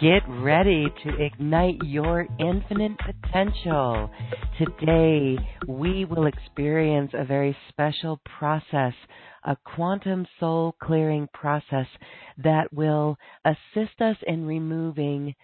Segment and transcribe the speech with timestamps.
[0.00, 4.10] Get ready to ignite your infinite potential.
[4.56, 5.36] Today,
[5.68, 8.94] we will experience a very special process,
[9.44, 11.86] a quantum soul clearing process
[12.42, 15.34] that will assist us in removing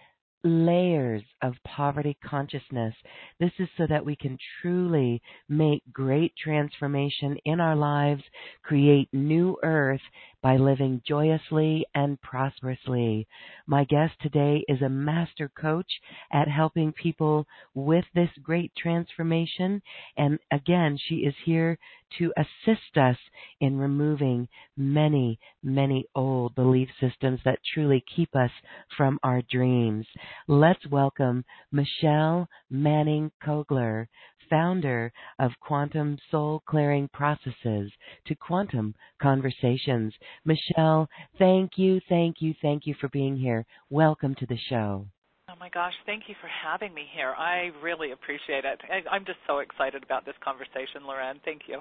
[0.43, 2.95] layers of poverty consciousness.
[3.39, 8.23] This is so that we can truly make great transformation in our lives,
[8.63, 10.01] create new earth
[10.41, 13.27] by living joyously and prosperously.
[13.65, 15.91] My guest today is a master coach
[16.31, 19.81] at helping people with this great transformation.
[20.17, 21.77] And again, she is here
[22.17, 23.17] to assist us
[23.59, 28.51] in removing many, many old belief systems that truly keep us
[28.95, 30.05] from our dreams.
[30.47, 34.07] Let's welcome Michelle Manning Kogler,
[34.49, 37.91] founder of Quantum Soul Clearing Processes,
[38.25, 40.13] to Quantum Conversations.
[40.45, 43.65] Michelle, thank you, thank you, thank you for being here.
[43.89, 45.05] Welcome to the show.
[45.49, 47.33] Oh my gosh, thank you for having me here.
[47.37, 48.81] I really appreciate it.
[48.89, 51.39] I, I'm just so excited about this conversation, Lorraine.
[51.45, 51.79] Thank you.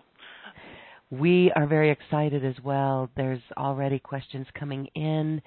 [1.10, 3.10] We are very excited as well.
[3.16, 5.42] There's already questions coming in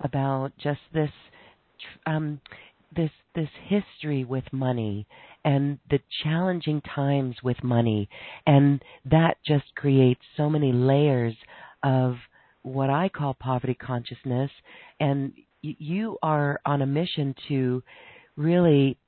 [0.00, 1.10] about just this
[2.06, 2.40] um,
[2.96, 5.06] this this history with money
[5.44, 8.08] and the challenging times with money
[8.46, 11.34] and that just creates so many layers
[11.82, 12.14] of
[12.62, 14.50] what I call poverty consciousness
[15.00, 15.32] and
[15.62, 17.82] you are on a mission to
[18.36, 18.98] really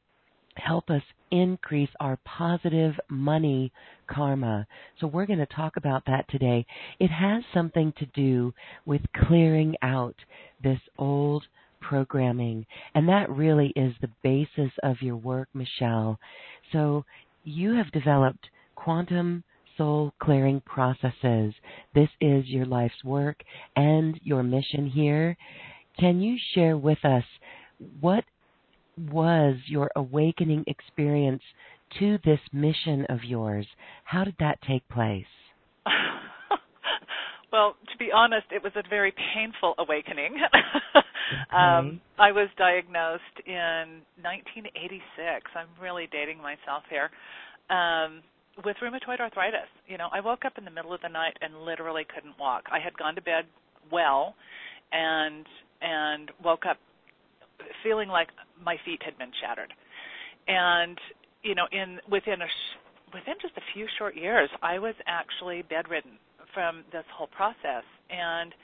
[0.57, 3.73] help us increase our positive money
[4.09, 4.67] karma.
[5.01, 6.65] So we're going to talk about that today.
[6.99, 8.55] It has something to do
[8.85, 10.17] with clearing out
[10.63, 11.45] this old
[11.81, 12.67] programming.
[12.95, 16.19] And that really is the basis of your work, Michelle.
[16.73, 17.05] So
[17.45, 19.45] you have developed quantum
[19.77, 21.55] soul clearing processes.
[21.95, 23.43] This is your life's work
[23.75, 25.37] and your mission here.
[25.99, 27.25] Can you share with us
[28.01, 28.25] what
[29.11, 31.43] was your awakening experience
[31.99, 33.67] to this mission of yours?
[34.05, 35.27] How did that take place?
[37.53, 40.37] Well, to be honest, it was a very painful awakening.
[41.33, 41.57] okay.
[41.57, 45.03] um, I was diagnosed in 1986.
[45.55, 47.11] I'm really dating myself here.
[47.71, 48.23] Um,
[48.65, 49.69] with rheumatoid arthritis.
[49.87, 52.65] You know, I woke up in the middle of the night and literally couldn't walk.
[52.73, 53.45] I had gone to bed
[53.93, 54.35] well
[54.93, 55.47] and
[55.83, 56.79] and woke up
[57.83, 58.29] feeling like
[58.63, 59.73] my feet had been shattered.
[60.49, 60.99] And
[61.43, 62.49] you know, in within a
[63.13, 66.13] within just a few short years, I was actually bedridden
[66.55, 68.55] from this whole process and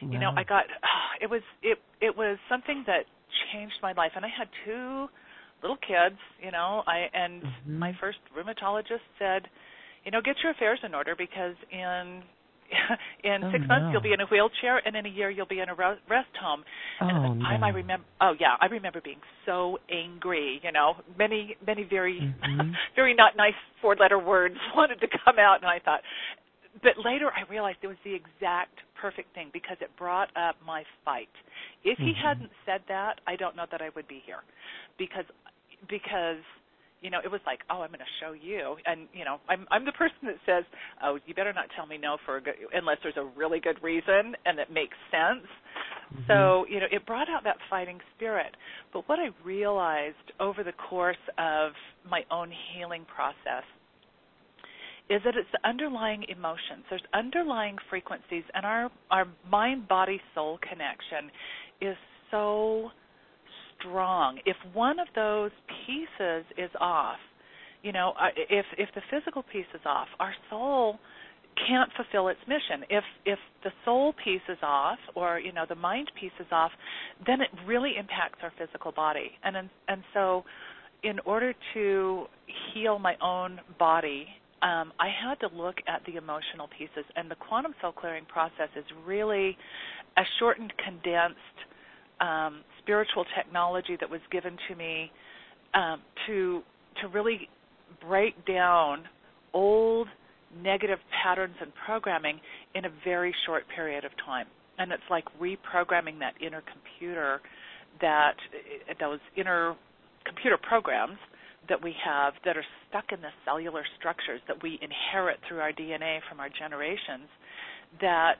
[0.00, 3.04] you know i got oh, it was it it was something that
[3.52, 5.06] changed my life and i had two
[5.62, 7.78] little kids you know i and mm-hmm.
[7.78, 9.42] my first rheumatologist said
[10.04, 12.22] you know get your affairs in order because in
[13.24, 13.68] in oh, six no.
[13.68, 16.30] months you'll be in a wheelchair and in a year you'll be in a rest
[16.40, 16.62] home
[17.00, 17.66] oh, and at the time no.
[17.66, 22.70] i remember oh yeah i remember being so angry you know many many very mm-hmm.
[22.96, 26.00] very not nice four letter words wanted to come out and i thought
[26.82, 30.84] but later I realized it was the exact perfect thing because it brought up my
[31.04, 31.28] fight.
[31.84, 32.26] If he mm-hmm.
[32.26, 34.42] hadn't said that, I don't know that I would be here.
[34.98, 35.24] Because
[35.88, 36.42] because
[37.00, 39.66] you know, it was like, oh, I'm going to show you, and you know, I'm
[39.70, 40.64] I'm the person that says,
[41.02, 43.82] oh, you better not tell me no for a good, unless there's a really good
[43.82, 45.46] reason and it makes sense.
[46.12, 46.22] Mm-hmm.
[46.28, 48.54] So you know, it brought out that fighting spirit.
[48.92, 51.72] But what I realized over the course of
[52.08, 53.64] my own healing process
[55.10, 56.84] is that it's the underlying emotions.
[56.88, 61.30] There's underlying frequencies, and our our mind body soul connection
[61.80, 61.96] is
[62.30, 62.90] so
[63.78, 64.38] strong.
[64.46, 65.50] If one of those
[65.84, 67.18] pieces is off,
[67.82, 70.98] you know, uh, if if the physical piece is off, our soul
[71.68, 72.84] can't fulfill its mission.
[72.88, 76.70] If if the soul piece is off or you know the mind piece is off,
[77.26, 79.32] then it really impacts our physical body.
[79.42, 79.56] And
[79.88, 80.44] and so
[81.02, 82.26] in order to
[82.72, 84.26] heal my own body,
[84.62, 88.68] um, I had to look at the emotional pieces, and the quantum soul clearing process
[88.76, 89.56] is really
[90.16, 91.38] a shortened, condensed
[92.20, 95.10] um, spiritual technology that was given to me
[95.74, 96.62] um, to
[97.00, 97.48] to really
[98.06, 99.04] break down
[99.54, 100.08] old
[100.62, 102.40] negative patterns and programming
[102.74, 104.46] in a very short period of time.
[104.78, 107.40] And it's like reprogramming that inner computer
[108.00, 108.34] that
[108.98, 109.76] those inner
[110.24, 111.18] computer programs
[111.70, 115.72] that we have that are stuck in the cellular structures that we inherit through our
[115.72, 117.28] DNA from our generations
[118.02, 118.36] that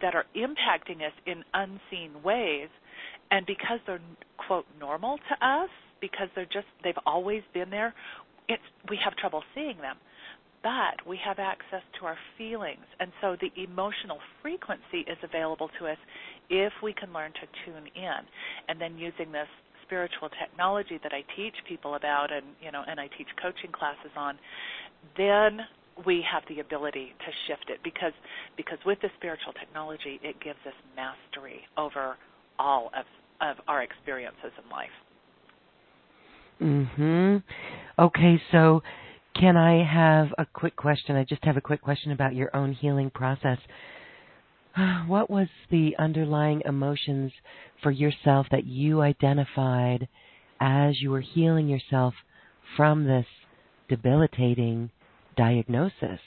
[0.00, 2.68] that are impacting us in unseen ways.
[3.30, 4.00] And because they're
[4.46, 5.70] quote normal to us
[6.00, 7.94] because they're just they've always been there
[8.48, 9.96] it's we have trouble seeing them.
[10.62, 12.84] But we have access to our feelings.
[12.98, 15.98] And so the emotional frequency is available to us
[16.48, 18.20] if we can learn to tune in.
[18.68, 19.48] And then using this
[19.86, 24.10] spiritual technology that I teach people about and you know and I teach coaching classes
[24.16, 24.38] on
[25.16, 25.60] then
[26.06, 28.12] we have the ability to shift it because
[28.56, 32.16] because with the spiritual technology it gives us mastery over
[32.58, 33.06] all of
[33.40, 34.94] of our experiences in life.
[36.60, 37.42] Mhm.
[37.98, 38.82] Okay, so
[39.34, 41.16] can I have a quick question?
[41.16, 43.58] I just have a quick question about your own healing process.
[45.06, 47.32] What was the underlying emotions
[47.82, 50.08] for yourself that you identified
[50.60, 52.14] as you were healing yourself
[52.76, 53.26] from this
[53.88, 54.90] debilitating
[55.36, 56.20] diagnosis?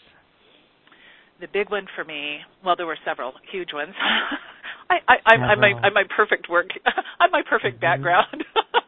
[1.40, 3.94] The big one for me, well, there were several huge ones.
[4.90, 6.70] I, I, I'm, I'm, my, I'm my perfect work.
[7.20, 8.04] I'm my perfect mm-hmm.
[8.04, 8.44] background.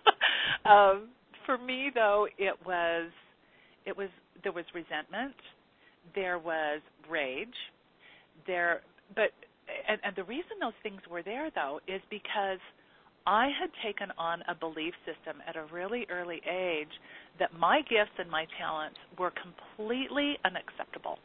[0.65, 1.09] um,
[1.45, 3.09] for me, though, it was,
[3.85, 4.09] it was
[4.43, 5.35] there was resentment,
[6.15, 6.79] there was
[7.09, 7.53] rage,
[8.47, 8.81] there,
[9.15, 9.31] but
[9.87, 12.59] and, and the reason those things were there, though, is because
[13.25, 16.91] I had taken on a belief system at a really early age
[17.39, 21.19] that my gifts and my talents were completely unacceptable.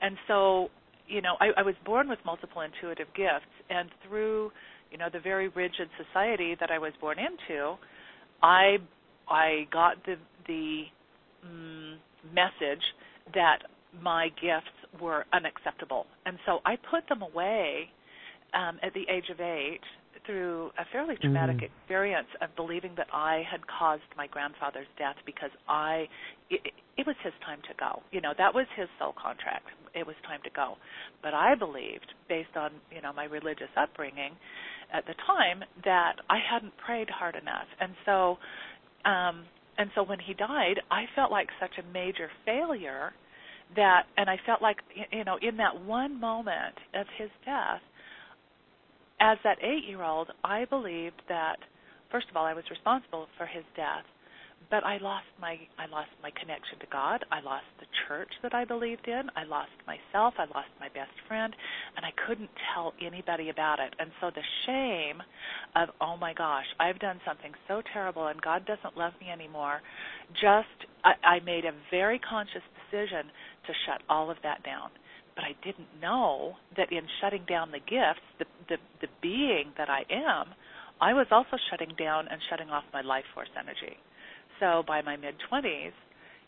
[0.00, 0.70] And so
[1.06, 4.50] you know, I, I was born with multiple intuitive gifts, and through,
[4.90, 7.74] you know, the very rigid society that I was born into,
[8.42, 8.78] I
[9.28, 10.16] I got the
[10.46, 10.84] the
[11.46, 11.96] mm,
[12.32, 12.82] message
[13.34, 13.58] that
[14.02, 17.88] my gifts were unacceptable, and so I put them away
[18.54, 19.80] um, at the age of eight
[20.26, 21.66] through a fairly traumatic mm-hmm.
[21.66, 26.06] experience of believing that I had caused my grandfather's death because I
[26.50, 28.02] it, it was his time to go.
[28.10, 29.66] You know, that was his soul contract.
[29.94, 30.76] It was time to go.
[31.22, 34.32] But I believed based on, you know, my religious upbringing
[34.92, 37.68] at the time that I hadn't prayed hard enough.
[37.80, 38.38] And so
[39.04, 39.44] um
[39.76, 43.12] and so when he died, I felt like such a major failure
[43.76, 44.78] that and I felt like
[45.12, 47.80] you know, in that one moment of his death
[49.20, 51.56] as that eight year old, I believed that
[52.10, 54.04] first of all I was responsible for his death,
[54.70, 57.24] but I lost my I lost my connection to God.
[57.30, 59.30] I lost the church that I believed in.
[59.36, 60.34] I lost myself.
[60.38, 61.54] I lost my best friend,
[61.96, 63.94] and I couldn't tell anybody about it.
[63.98, 65.22] And so the shame
[65.76, 69.80] of oh my gosh, I've done something so terrible, and God doesn't love me anymore.
[70.34, 73.26] Just I, I made a very conscious decision
[73.66, 74.90] to shut all of that down
[75.34, 79.90] but I didn't know that in shutting down the gifts, the, the the being that
[79.90, 80.54] I am,
[81.00, 83.98] I was also shutting down and shutting off my life force energy.
[84.60, 85.92] So by my mid 20s,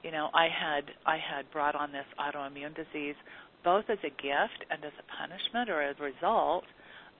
[0.02, 3.16] you know, I had I had brought on this autoimmune disease
[3.64, 6.64] both as a gift and as a punishment or as a result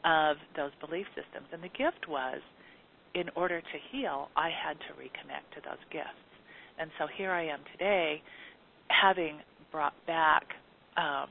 [0.05, 1.51] of those belief systems.
[1.53, 2.39] And the gift was
[3.15, 6.23] in order to heal, I had to reconnect to those gifts.
[6.79, 8.23] And so here I am today
[8.89, 9.41] having
[9.73, 10.45] brought back
[10.97, 11.29] um,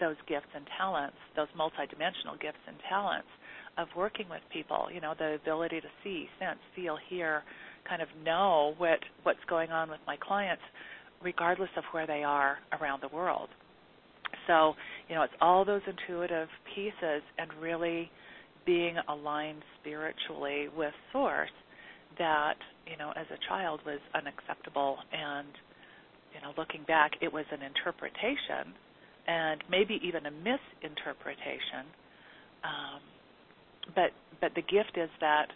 [0.00, 3.28] those gifts and talents, those multidimensional gifts and talents
[3.78, 7.42] of working with people, you know, the ability to see, sense, feel, hear,
[7.88, 10.62] kind of know what what's going on with my clients
[11.22, 13.48] regardless of where they are around the world.
[14.46, 14.74] So,
[15.08, 18.10] you know, it's all those intuitive pieces and really
[18.66, 21.50] being aligned spiritually with source
[22.18, 22.54] that
[22.86, 25.48] you know as a child was unacceptable and
[26.34, 28.74] you know looking back it was an interpretation
[29.26, 31.88] and maybe even a misinterpretation
[32.64, 33.00] um,
[33.94, 34.10] but
[34.40, 35.46] but the gift is that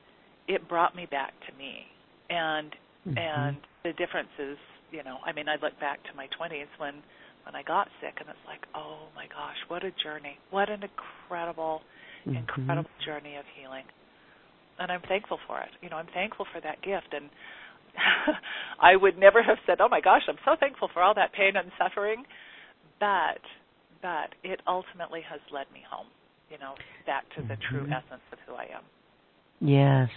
[0.48, 1.84] it brought me back to me
[2.30, 2.72] and
[3.06, 3.18] mm-hmm.
[3.18, 4.58] and the difference is
[4.90, 6.94] you know i mean i look back to my 20s when
[7.44, 10.38] when i got sick and it's like oh my gosh what a journey.
[10.50, 11.82] What an incredible
[12.26, 12.36] mm-hmm.
[12.36, 13.84] incredible journey of healing.
[14.78, 15.70] And i'm thankful for it.
[15.82, 17.12] You know i'm thankful for that gift.
[17.12, 17.30] And
[18.80, 21.56] i would never have said oh my gosh i'm so thankful for all that pain
[21.56, 22.24] and suffering.
[23.00, 23.42] But
[24.02, 26.06] but it ultimately has led me home
[26.50, 26.74] you know
[27.06, 27.92] back to the true mm-hmm.
[27.92, 28.82] essence of who i am.
[29.60, 30.10] Yes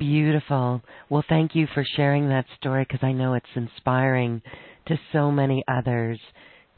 [0.00, 0.80] Beautiful.
[1.10, 4.40] Well, thank you for sharing that story because I know it's inspiring
[4.86, 6.18] to so many others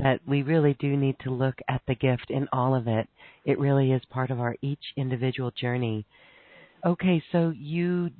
[0.00, 3.06] that we really do need to look at the gift in all of it.
[3.44, 6.04] It really is part of our each individual journey.
[6.84, 8.10] Okay, so you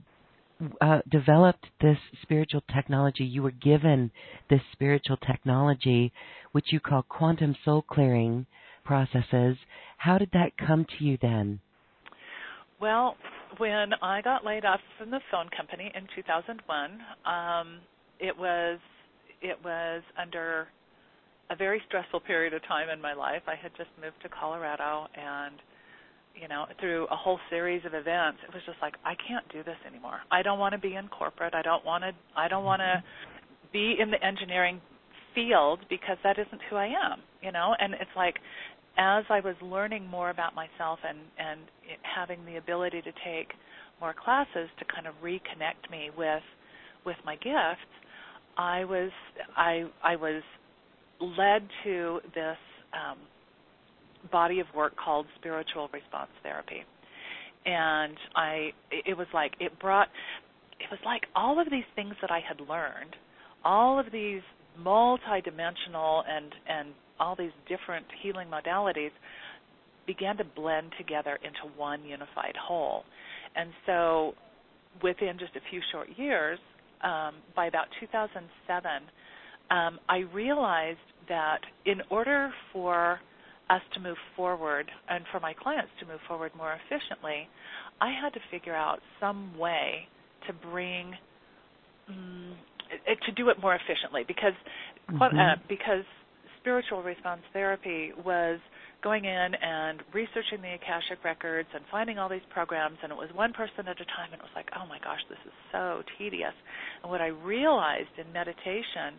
[0.81, 3.25] uh, developed this spiritual technology.
[3.25, 4.13] You were given
[4.49, 6.13] this spiritual technology,
[6.53, 8.47] which you call quantum soul clearing
[8.85, 9.57] processes.
[9.97, 11.59] How did that come to you then?
[12.83, 13.15] Well,
[13.59, 17.79] when I got laid off from the phone company in 2001, um,
[18.19, 18.81] it was
[19.41, 20.67] it was under
[21.51, 23.43] a very stressful period of time in my life.
[23.47, 25.55] I had just moved to Colorado and
[26.35, 29.63] you know, through a whole series of events, it was just like I can't do
[29.63, 30.19] this anymore.
[30.33, 31.55] I don't want to be in corporate.
[31.55, 33.01] I don't want to I don't want to
[33.73, 34.81] be in the engineering
[35.37, 37.75] field because that isn't who I am, you know?
[37.79, 38.37] And it's like
[38.99, 41.61] as I was learning more about myself and and
[42.03, 43.53] having the ability to take
[44.01, 46.43] more classes to kind of reconnect me with
[47.05, 47.89] with my gifts,
[48.57, 49.11] I was
[49.57, 50.43] I I was
[51.21, 52.59] led to this
[52.93, 53.19] um,
[54.31, 56.85] body of work called spiritual response therapy,
[57.65, 60.09] and I it was like it brought
[60.81, 63.17] it was like all of these things that I had learned,
[63.65, 64.43] all of these
[64.81, 66.89] multidimensional and and
[67.21, 69.11] all these different healing modalities
[70.07, 73.05] began to blend together into one unified whole.
[73.55, 74.35] And so
[75.03, 76.59] within just a few short years,
[77.03, 78.91] um, by about 2007,
[79.71, 80.99] um, I realized
[81.29, 83.21] that in order for
[83.71, 87.49] us to move forward and for my clients to move forward more efficiently,
[88.01, 90.09] I had to figure out some way
[90.47, 91.15] to bring
[92.09, 92.55] um,
[93.27, 94.57] to do it more efficiently because
[95.11, 95.23] mm-hmm.
[95.23, 96.05] uh, because
[96.61, 98.59] spiritual response therapy was
[99.03, 103.29] going in and researching the Akashic records and finding all these programs and it was
[103.35, 106.03] one person at a time and it was like, "Oh my gosh, this is so
[106.19, 106.55] tedious."
[107.03, 109.19] And what I realized in meditation,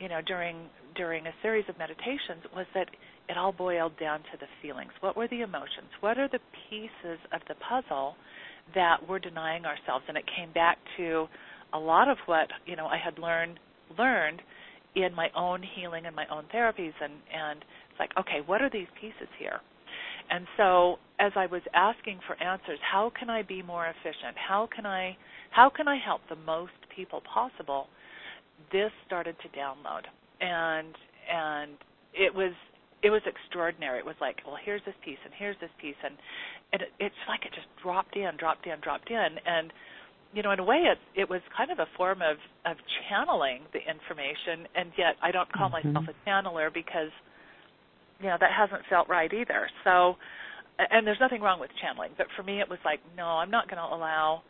[0.00, 2.88] you know, during during a series of meditations was that
[3.28, 4.90] it all boiled down to the feelings.
[5.00, 5.88] What were the emotions?
[6.00, 8.16] What are the pieces of the puzzle
[8.74, 10.04] that we're denying ourselves?
[10.08, 11.26] And it came back to
[11.72, 13.58] a lot of what, you know, I had learned
[13.98, 14.42] learned
[14.94, 18.70] in my own healing and my own therapies and and it's like okay what are
[18.70, 19.60] these pieces here?
[20.30, 24.36] And so as i was asking for answers how can i be more efficient?
[24.36, 25.16] How can i
[25.50, 27.86] how can i help the most people possible?
[28.70, 30.04] This started to download.
[30.40, 30.94] And
[31.32, 31.72] and
[32.14, 32.52] it was
[33.02, 33.98] it was extraordinary.
[33.98, 35.96] It was like well here's this piece and here's this piece.
[36.04, 36.14] And
[36.74, 39.16] and it, it's like it just dropped in dropped in dropped in.
[39.46, 39.72] And
[40.34, 42.76] you know, in a way, it it was kind of a form of of
[43.08, 45.92] channeling the information, and yet I don't call mm-hmm.
[45.92, 47.12] myself a channeler because,
[48.20, 49.68] you know, that hasn't felt right either.
[49.84, 50.16] So,
[50.78, 53.68] and there's nothing wrong with channeling, but for me, it was like, no, I'm not
[53.68, 54.42] going to allow,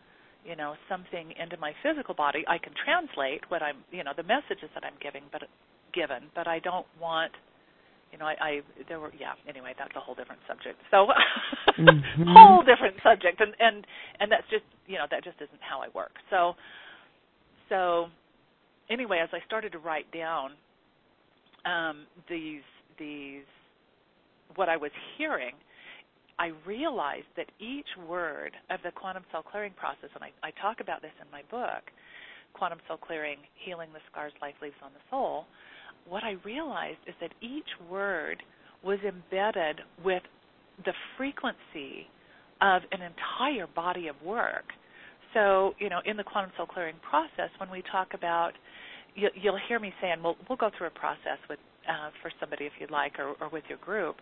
[0.45, 2.45] you know, something into my physical body.
[2.47, 5.43] I can translate what I'm, you know, the messages that I'm giving, but
[5.93, 7.33] given, but I don't want
[8.13, 9.33] you know, I, I there were yeah.
[9.49, 10.79] Anyway, that's a whole different subject.
[10.91, 11.09] So,
[11.79, 12.23] mm-hmm.
[12.37, 13.87] whole different subject, and and
[14.21, 16.13] and that's just you know that just isn't how I work.
[16.31, 16.55] So,
[17.69, 18.07] so
[18.91, 20.53] anyway, as I started to write down
[21.65, 22.63] um, these
[22.99, 23.49] these
[24.57, 25.55] what I was hearing,
[26.39, 30.81] I realized that each word of the quantum soul clearing process, and I, I talk
[30.81, 31.89] about this in my book,
[32.53, 35.47] Quantum Soul Clearing: Healing the Scars Life Leaves on the Soul
[36.09, 38.43] what I realized is that each word
[38.85, 40.23] was embedded with
[40.85, 42.09] the frequency
[42.61, 44.65] of an entire body of work.
[45.35, 48.53] So, you know, in the quantum soul clearing process, when we talk about,
[49.15, 52.65] you, will hear me saying, "Well, we'll go through a process with uh, for somebody
[52.65, 54.17] if you'd like, or, or with your group."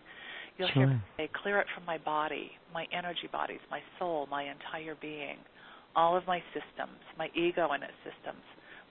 [0.57, 0.87] You'll sure.
[0.87, 4.95] hear me say, "Clear it from my body, my energy bodies, my soul, my entire
[5.01, 5.37] being,
[5.95, 8.43] all of my systems, my ego and its systems,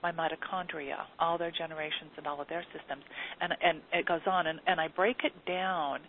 [0.03, 3.03] my mitochondria, all their generations and all of their systems,
[3.39, 5.99] and and it goes on, and and I break it down,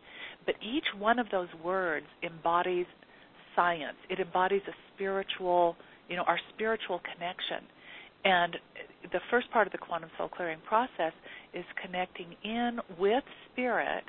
[0.46, 2.86] but each one of those words embodies
[3.54, 3.96] science.
[4.08, 5.76] It embodies a spiritual,
[6.08, 7.68] you know, our spiritual connection.
[8.24, 8.56] And
[9.12, 11.12] the first part of the quantum soul clearing process
[11.52, 14.04] is connecting in with spirit.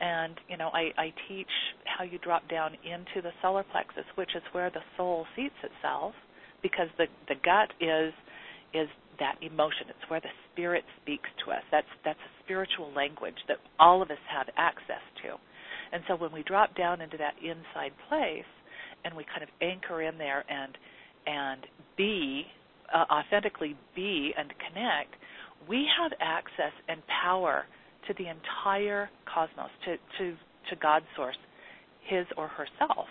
[0.00, 1.46] And, you know, I, I teach
[1.84, 6.14] how you drop down into the solar plexus, which is where the soul seats itself,
[6.62, 8.12] because the, the gut is
[8.74, 9.88] is that emotion.
[9.88, 11.62] It's where the spirit speaks to us.
[11.70, 15.36] That's that's a spiritual language that all of us have access to.
[15.92, 18.48] And so when we drop down into that inside place
[19.04, 20.76] and we kind of anchor in there and
[21.26, 21.66] and
[21.96, 22.44] be
[22.92, 25.14] uh, authentically be and connect,
[25.68, 27.64] we have access and power
[28.06, 30.36] to the entire cosmos, to, to,
[30.70, 31.36] to God's source,
[32.06, 33.06] His or herself.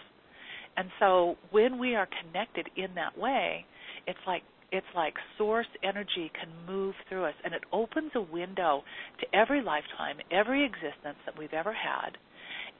[0.78, 3.66] And so when we are connected in that way,
[4.08, 4.44] it's like
[4.74, 8.82] it's like source energy can move through us and it opens a window
[9.20, 12.18] to every lifetime, every existence that we've ever had.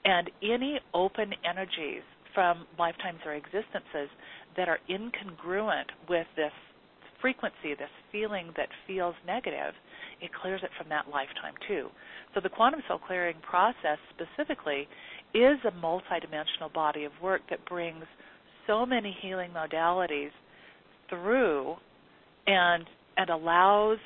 [0.04, 2.02] And any open energies
[2.34, 4.10] from lifetimes or existences
[4.58, 6.52] that are incongruent with this
[7.22, 9.74] frequency, this feeling that feels negative,
[10.20, 11.90] it clears it from that lifetime too.
[12.34, 14.88] So the quantum soul clearing process specifically
[15.36, 18.04] is a multidimensional body of work that brings
[18.66, 20.32] so many healing modalities
[21.10, 21.76] through
[22.48, 22.86] and
[23.18, 24.00] and allows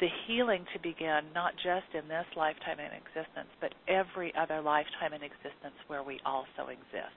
[0.00, 5.12] the healing to begin not just in this lifetime in existence, but every other lifetime
[5.12, 7.16] in existence where we also exist.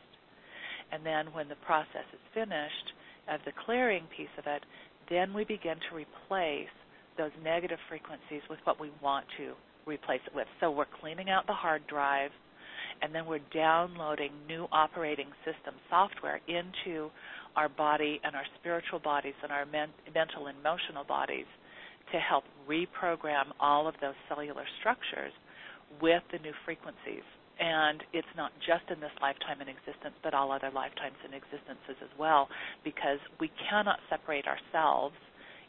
[0.91, 2.93] And then when the process is finished,
[3.29, 4.63] of the clearing piece of it,
[5.09, 6.73] then we begin to replace
[7.17, 9.53] those negative frequencies with what we want to
[9.85, 10.47] replace it with.
[10.59, 12.31] So we're cleaning out the hard drive,
[13.01, 17.09] and then we're downloading new operating system software into
[17.55, 21.47] our body and our spiritual bodies and our men- mental and emotional bodies
[22.11, 25.33] to help reprogram all of those cellular structures
[26.01, 27.25] with the new frequencies.
[27.59, 31.99] And it's not just in this lifetime in existence, but all other lifetimes and existences
[32.01, 32.47] as well,
[32.83, 35.15] because we cannot separate ourselves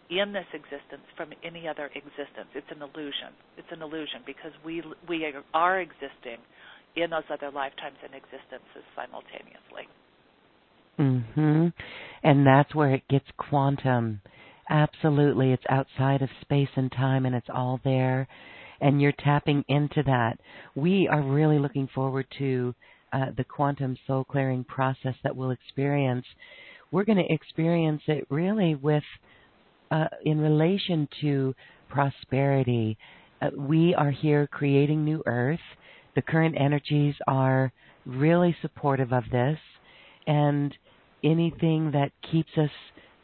[0.09, 2.51] in this existence from any other existence.
[2.55, 3.35] It's an illusion.
[3.59, 6.39] It's an illusion because we we are existing
[6.97, 9.87] in those other lifetimes and existences simultaneously.
[11.01, 11.73] Mhm.
[12.23, 14.21] And that's where it gets quantum.
[14.69, 18.29] Absolutely, it's outside of space and time and it's all there
[18.81, 20.39] and you're tapping into that.
[20.75, 22.75] We are really looking forward to
[23.13, 26.27] uh, the quantum soul clearing process that we'll experience.
[26.91, 29.05] We're going to experience it really with,
[29.91, 31.55] uh, in relation to
[31.89, 32.97] prosperity.
[33.43, 35.61] Uh, we are here creating new earth.
[36.15, 37.73] The current energies are
[38.07, 39.59] really supportive of this,
[40.27, 40.75] and
[41.25, 42.71] anything that keeps us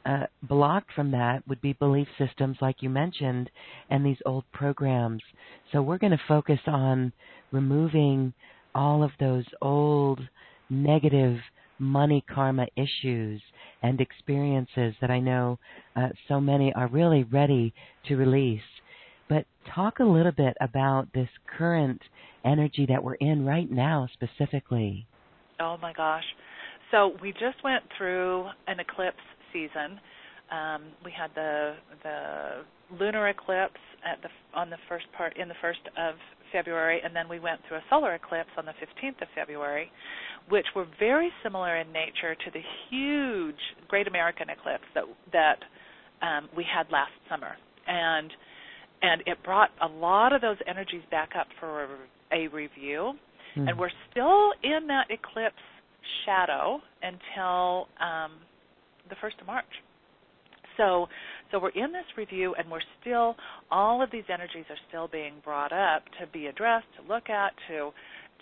[0.06, 3.50] uh, blocked from that would be belief systems, like you mentioned,
[3.90, 5.22] and these old programs.
[5.72, 7.12] So we're going to focus on
[7.50, 8.32] removing
[8.74, 10.20] all of those old
[10.70, 11.38] negative
[11.78, 13.42] money karma issues
[13.82, 15.58] and experiences that I know
[15.96, 17.74] uh, so many are really ready
[18.06, 18.60] to release.
[19.28, 21.28] But talk a little bit about this
[21.58, 22.00] current
[22.44, 25.06] energy that we're in right now specifically.
[25.58, 26.24] Oh my gosh.
[26.96, 29.20] So we just went through an eclipse
[29.52, 30.00] season.
[30.50, 34.28] Um, we had the the lunar eclipse at the
[34.58, 36.14] on the first part in the first of
[36.52, 39.90] February, and then we went through a solar eclipse on the 15th of February,
[40.48, 45.58] which were very similar in nature to the huge Great American eclipse that that
[46.26, 47.56] um, we had last summer,
[47.86, 48.30] and
[49.02, 51.88] and it brought a lot of those energies back up for a,
[52.32, 53.12] a review,
[53.54, 53.68] mm.
[53.68, 55.60] and we're still in that eclipse
[56.24, 58.32] shadow until um,
[59.08, 59.64] the first of March.
[60.76, 61.06] So
[61.50, 63.36] so we're in this review and we're still
[63.70, 67.52] all of these energies are still being brought up to be addressed, to look at,
[67.68, 67.90] to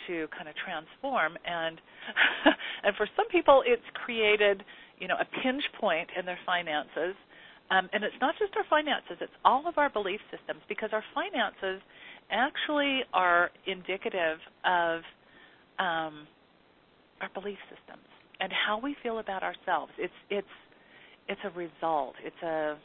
[0.08, 1.80] to kind of transform and
[2.84, 4.64] and for some people it's created,
[4.98, 7.14] you know, a pinch point in their finances.
[7.70, 11.04] Um, and it's not just our finances, it's all of our belief systems because our
[11.14, 11.80] finances
[12.30, 15.00] actually are indicative of
[15.78, 16.26] um,
[17.24, 18.04] our belief systems
[18.40, 19.92] and how we feel about ourselves.
[19.98, 20.46] It's it's
[21.28, 22.14] it's a result.
[22.24, 22.76] It's a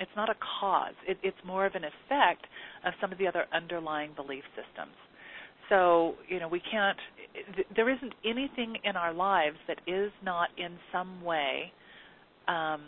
[0.00, 0.94] it's not a cause.
[1.06, 2.46] It, it's more of an effect
[2.86, 4.94] of some of the other underlying belief systems.
[5.68, 6.98] So you know we can't.
[7.76, 11.72] There isn't anything in our lives that is not in some way
[12.46, 12.82] um,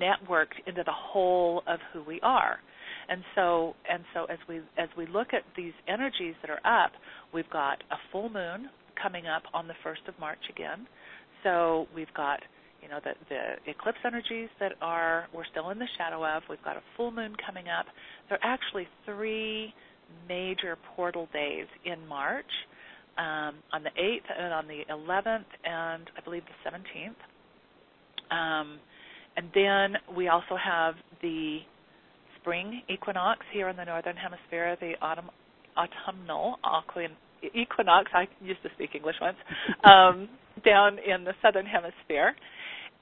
[0.00, 2.58] networked into the whole of who we are.
[3.08, 6.92] And so and so as we as we look at these energies that are up,
[7.34, 8.68] we've got a full moon
[9.00, 10.86] coming up on the first of March again.
[11.42, 12.40] So we've got
[12.82, 16.42] you know the the eclipse energies that are we're still in the shadow of.
[16.48, 17.86] We've got a full moon coming up.
[18.28, 19.72] There are actually three
[20.28, 22.46] major portal days in March,
[23.18, 27.16] um, on the 8th and on the 11th and I believe the 17th.
[28.34, 28.78] Um,
[29.36, 31.58] and then we also have the
[32.40, 35.30] spring equinox here in the northern hemisphere, the autumn,
[35.76, 36.56] autumnal
[37.54, 38.10] equinox.
[38.14, 39.36] I used to speak English once.
[39.84, 40.28] Um,
[40.64, 42.34] down in the southern hemisphere,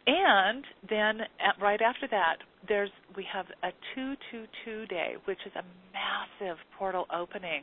[0.07, 2.37] and then at, right after that,
[2.68, 7.62] there's we have a two two two day, which is a massive portal opening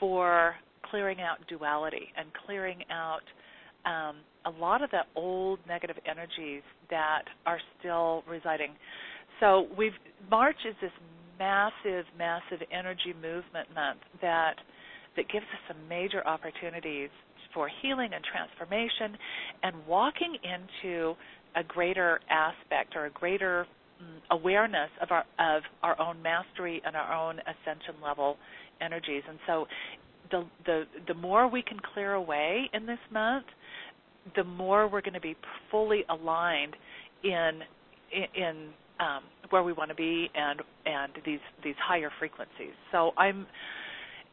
[0.00, 0.54] for
[0.90, 3.20] clearing out duality and clearing out
[3.84, 8.70] um, a lot of the old negative energies that are still residing.
[9.40, 9.92] So we've
[10.30, 10.90] March is this
[11.38, 14.54] massive, massive energy movement month that
[15.16, 17.10] that gives us some major opportunities
[17.54, 19.16] for healing and transformation
[19.62, 21.14] and walking into
[21.56, 23.66] a greater aspect or a greater
[24.00, 28.36] um, awareness of our of our own mastery and our own ascension level
[28.80, 29.22] energies.
[29.28, 29.66] And so
[30.30, 33.46] the the the more we can clear away in this month,
[34.36, 35.36] the more we're going to be
[35.70, 36.74] fully aligned
[37.22, 37.60] in
[38.34, 38.68] in
[39.00, 42.74] um, where we want to be and and these these higher frequencies.
[42.90, 43.46] So I'm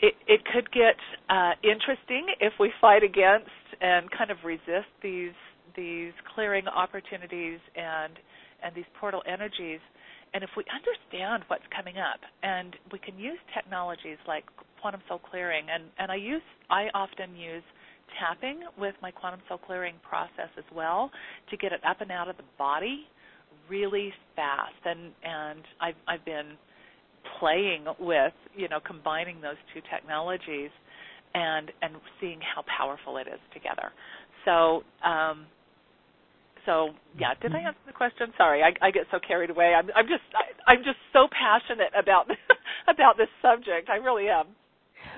[0.01, 0.95] it, it could get
[1.29, 5.35] uh, interesting if we fight against and kind of resist these
[5.75, 8.13] these clearing opportunities and
[8.63, 9.79] and these portal energies.
[10.33, 14.43] And if we understand what's coming up, and we can use technologies like
[14.81, 17.63] quantum soul clearing, and and I use I often use
[18.19, 21.11] tapping with my quantum soul clearing process as well
[21.49, 23.05] to get it up and out of the body
[23.69, 24.79] really fast.
[24.85, 26.57] And and I've I've been
[27.39, 30.71] playing with, you know, combining those two technologies
[31.33, 33.91] and and seeing how powerful it is together.
[34.45, 35.45] So um,
[36.65, 37.67] so yeah, did I mm-hmm.
[37.67, 38.33] answer the question?
[38.37, 39.73] Sorry, I, I get so carried away.
[39.77, 42.27] I'm I'm just I, I'm just so passionate about
[42.87, 43.89] about this subject.
[43.89, 44.47] I really am.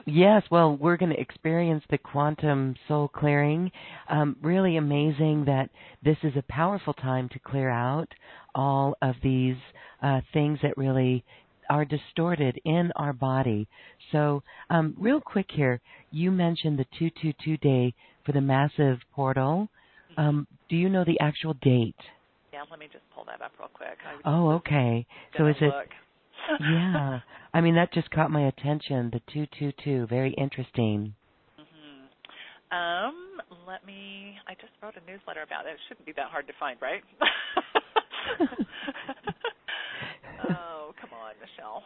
[0.06, 3.72] Yes, well, we're going to experience the quantum soul clearing.
[4.10, 5.70] Um, really amazing that
[6.04, 8.08] this is a powerful time to clear out
[8.56, 9.58] all of these
[10.02, 11.24] uh, things that really
[11.72, 13.66] are distorted in our body.
[14.12, 15.80] So, um, real quick here,
[16.12, 17.94] you mentioned the 222 day
[18.26, 19.70] for the massive portal.
[20.18, 21.96] Um, do you know the actual date?
[22.52, 23.98] Yeah, let me just pull that up real quick.
[24.26, 25.06] oh, okay.
[25.38, 25.72] So is it?
[26.60, 27.20] yeah.
[27.54, 29.10] I mean, that just caught my attention.
[29.14, 31.14] The 222, very interesting.
[31.58, 32.78] Mm-hmm.
[32.78, 33.16] Um,
[33.66, 34.36] let me.
[34.46, 35.70] I just wrote a newsletter about it.
[35.70, 37.02] It shouldn't be that hard to find, right?
[40.50, 41.84] oh, come on, Michelle.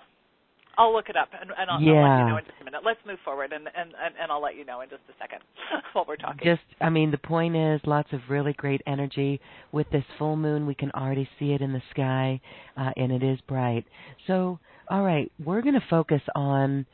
[0.78, 1.93] I'll look it up and, and I'll, yeah.
[1.93, 2.82] I'll, let you know in just a minute.
[2.86, 5.39] Let's move forward and, and, and, and I'll let you know in just a second
[5.93, 6.41] what we're talking.
[6.43, 9.39] Just, I mean, the point is lots of really great energy.
[9.71, 12.41] With this full moon, we can already see it in the sky,
[12.75, 13.86] uh, and it is bright.
[14.28, 16.86] So, all right, we're going to focus on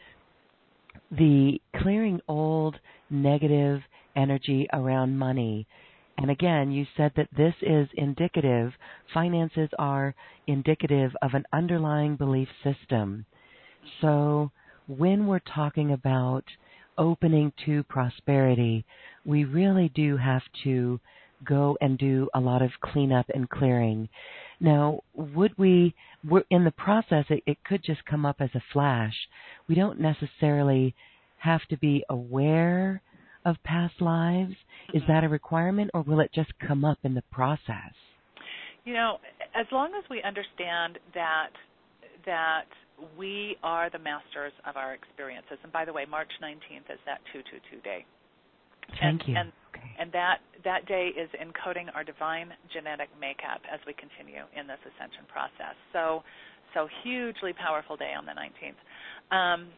[1.09, 2.77] the clearing old
[3.09, 3.81] negative
[4.15, 5.67] energy around money
[6.21, 8.73] and again, you said that this is indicative,
[9.13, 10.13] finances are
[10.47, 13.25] indicative of an underlying belief system.
[14.01, 14.51] So
[14.87, 16.43] when we're talking about
[16.97, 18.85] opening to prosperity,
[19.25, 20.99] we really do have to
[21.43, 24.07] go and do a lot of cleanup and clearing.
[24.59, 28.61] Now, would we, we're in the process, it, it could just come up as a
[28.71, 29.15] flash.
[29.67, 30.93] We don't necessarily
[31.39, 33.01] have to be aware
[33.45, 34.51] of past lives?
[34.51, 34.97] Mm-hmm.
[34.97, 37.93] Is that a requirement, or will it just come up in the process?
[38.85, 39.17] You know,
[39.55, 41.49] as long as we understand that
[42.25, 42.65] that
[43.17, 45.57] we are the masters of our experiences.
[45.63, 48.05] And by the way, March 19th is that 222 day.
[48.99, 49.35] Thank and, you.
[49.37, 49.91] And, okay.
[49.99, 54.81] and that that day is encoding our divine genetic makeup as we continue in this
[54.85, 55.73] ascension process.
[55.93, 56.21] So,
[56.73, 58.79] so hugely powerful day on the 19th.
[59.33, 59.69] Um,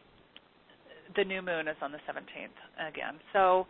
[1.16, 3.14] the new moon is on the 17th again.
[3.32, 3.66] So,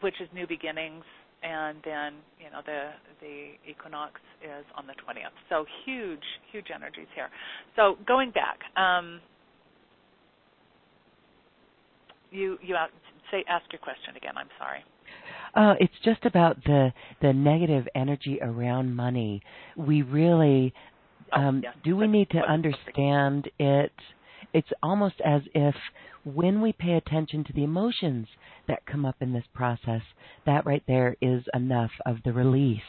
[0.00, 1.04] which is new beginnings,
[1.42, 2.90] and then you know the
[3.20, 5.34] the equinox is on the 20th.
[5.48, 7.28] So huge, huge energies here.
[7.76, 9.20] So going back, um,
[12.30, 12.76] you you
[13.30, 14.32] say ask your question again.
[14.36, 14.84] I'm sorry.
[15.54, 16.92] Uh, it's just about the
[17.22, 19.42] the negative energy around money.
[19.76, 20.72] We really
[21.32, 21.74] oh, um, yes.
[21.84, 23.92] do we need to understand it?
[24.52, 25.74] It's almost as if
[26.34, 28.26] when we pay attention to the emotions
[28.66, 30.02] that come up in this process,
[30.44, 32.80] that right there is enough of the release.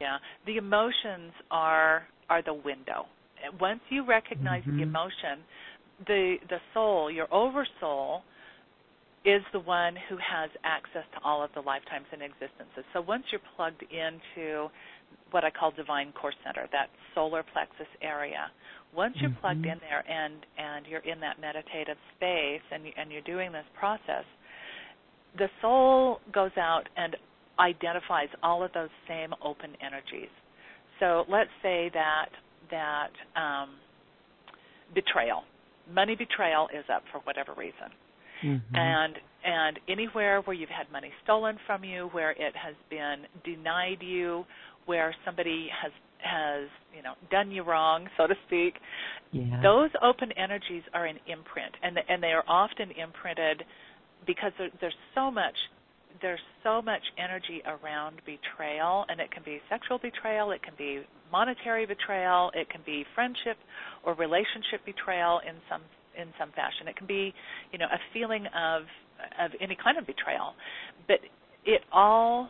[0.00, 3.06] Yeah, the emotions are are the window.
[3.60, 4.76] Once you recognize mm-hmm.
[4.76, 5.40] the emotion,
[6.06, 8.22] the the soul, your oversoul,
[9.24, 12.84] is the one who has access to all of the lifetimes and existences.
[12.92, 14.68] So once you're plugged into
[15.30, 18.50] what I call divine core center, that solar plexus area,
[18.94, 19.40] once you're mm-hmm.
[19.40, 23.66] plugged in there and and you're in that meditative space and and you're doing this
[23.78, 24.24] process,
[25.36, 27.16] the soul goes out and
[27.60, 30.30] identifies all of those same open energies.
[31.00, 32.30] so let's say that
[32.70, 33.70] that um,
[34.94, 35.42] betrayal,
[35.92, 37.90] money betrayal is up for whatever reason.
[38.44, 38.76] Mm-hmm.
[38.76, 39.14] And
[39.44, 44.44] and anywhere where you've had money stolen from you, where it has been denied you,
[44.88, 48.74] where somebody has has you know done you wrong, so to speak,
[49.30, 49.60] yeah.
[49.62, 53.62] those open energies are an imprint, and and they are often imprinted
[54.26, 55.54] because there, there's so much
[56.22, 61.02] there's so much energy around betrayal, and it can be sexual betrayal, it can be
[61.30, 63.56] monetary betrayal, it can be friendship
[64.04, 65.82] or relationship betrayal in some
[66.18, 66.88] in some fashion.
[66.88, 67.32] It can be,
[67.72, 68.82] you know, a feeling of
[69.38, 70.54] of any kind of betrayal,
[71.06, 71.18] but
[71.66, 72.48] it all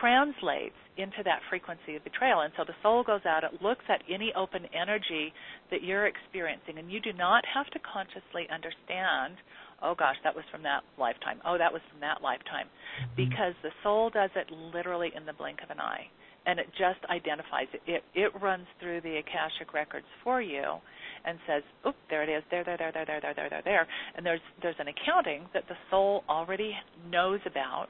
[0.00, 2.40] translates into that frequency of betrayal.
[2.40, 5.32] And so the soul goes out, it looks at any open energy
[5.70, 9.36] that you're experiencing, and you do not have to consciously understand
[9.82, 11.40] oh gosh, that was from that lifetime.
[11.44, 12.66] Oh, that was from that lifetime.
[12.66, 13.16] Mm-hmm.
[13.16, 16.06] Because the soul does it literally in the blink of an eye.
[16.46, 17.82] And it just identifies it.
[17.90, 20.78] It, it runs through the Akashic records for you
[21.24, 22.44] and says, "Oop, there it is.
[22.52, 25.64] There, there, there, there, there, there, there, there, there." And there's there's an accounting that
[25.66, 26.72] the soul already
[27.10, 27.88] knows about,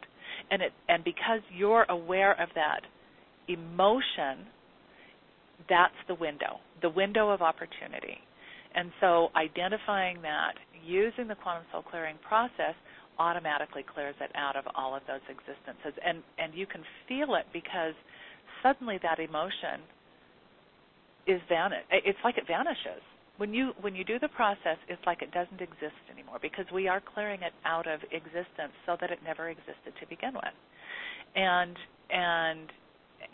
[0.51, 2.81] and it and because you're aware of that
[3.49, 4.47] emotion,
[5.69, 8.19] that's the window, the window of opportunity.
[8.75, 12.75] And so identifying that using the quantum soul clearing process
[13.19, 15.99] automatically clears it out of all of those existences.
[16.05, 17.95] And and you can feel it because
[18.63, 19.81] suddenly that emotion
[21.27, 23.03] is vanish it's like it vanishes.
[23.37, 26.89] When you when you do the process, it's like it doesn't exist anymore because we
[26.89, 30.57] are clearing it out of existence so that it never existed to begin with.
[31.35, 31.77] And
[32.11, 32.73] and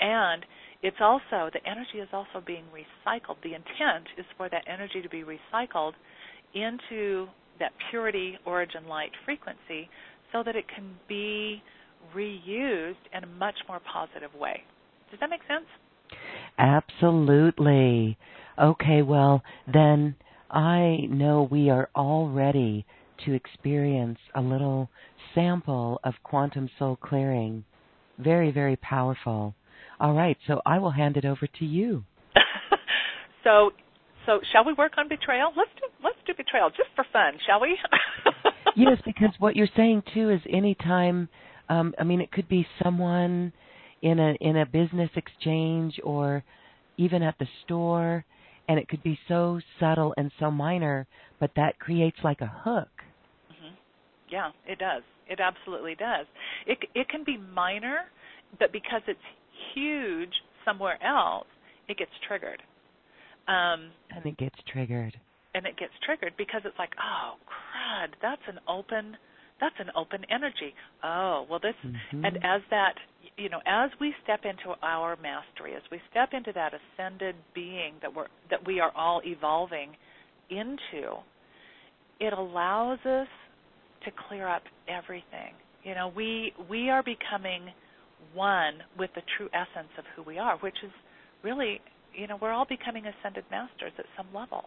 [0.00, 0.44] and
[0.82, 3.36] it's also the energy is also being recycled.
[3.42, 5.92] The intent is for that energy to be recycled
[6.54, 7.28] into
[7.60, 9.88] that purity origin light frequency
[10.32, 11.62] so that it can be
[12.16, 14.62] reused in a much more positive way.
[15.10, 15.66] Does that make sense?
[16.58, 18.16] Absolutely.
[18.58, 20.14] Okay, well, then
[20.50, 22.84] I know we are all ready
[23.24, 24.90] to experience a little
[25.34, 27.64] sample of quantum soul clearing.
[28.18, 29.54] Very, very powerful.
[30.00, 32.04] All right, so I will hand it over to you.
[33.44, 33.70] so,
[34.26, 35.52] so shall we work on betrayal?
[35.56, 37.78] Let's do let's do betrayal just for fun, shall we?
[38.76, 41.28] yes, because what you're saying too is anytime.
[41.68, 43.52] Um, I mean, it could be someone
[44.02, 46.44] in a in a business exchange or
[46.96, 48.24] even at the store,
[48.72, 51.06] and it could be so subtle and so minor,
[51.38, 52.88] but that creates like a hook.
[53.52, 53.74] Mm-hmm.
[54.30, 55.02] Yeah, it does.
[55.28, 56.24] It absolutely does.
[56.66, 58.04] It it can be minor,
[58.58, 59.20] but because it's
[59.74, 60.32] huge
[60.64, 61.46] somewhere else,
[61.86, 62.62] it gets triggered.
[63.46, 65.20] Um, and it gets triggered.
[65.54, 69.18] And it gets triggered because it's like, oh crud, that's an open,
[69.60, 70.74] that's an open energy.
[71.02, 72.24] Oh well, this, mm-hmm.
[72.24, 72.94] and as that,
[73.36, 77.94] you know, as we step into our mastery, as we step into that ascended being
[78.02, 79.90] that we're that we are all evolving
[80.50, 81.16] into,
[82.20, 83.28] it allows us
[84.04, 85.54] to clear up everything.
[85.84, 87.72] You know, we we are becoming
[88.34, 90.90] one with the true essence of who we are, which is
[91.42, 91.80] really,
[92.14, 94.64] you know, we're all becoming ascended masters at some level.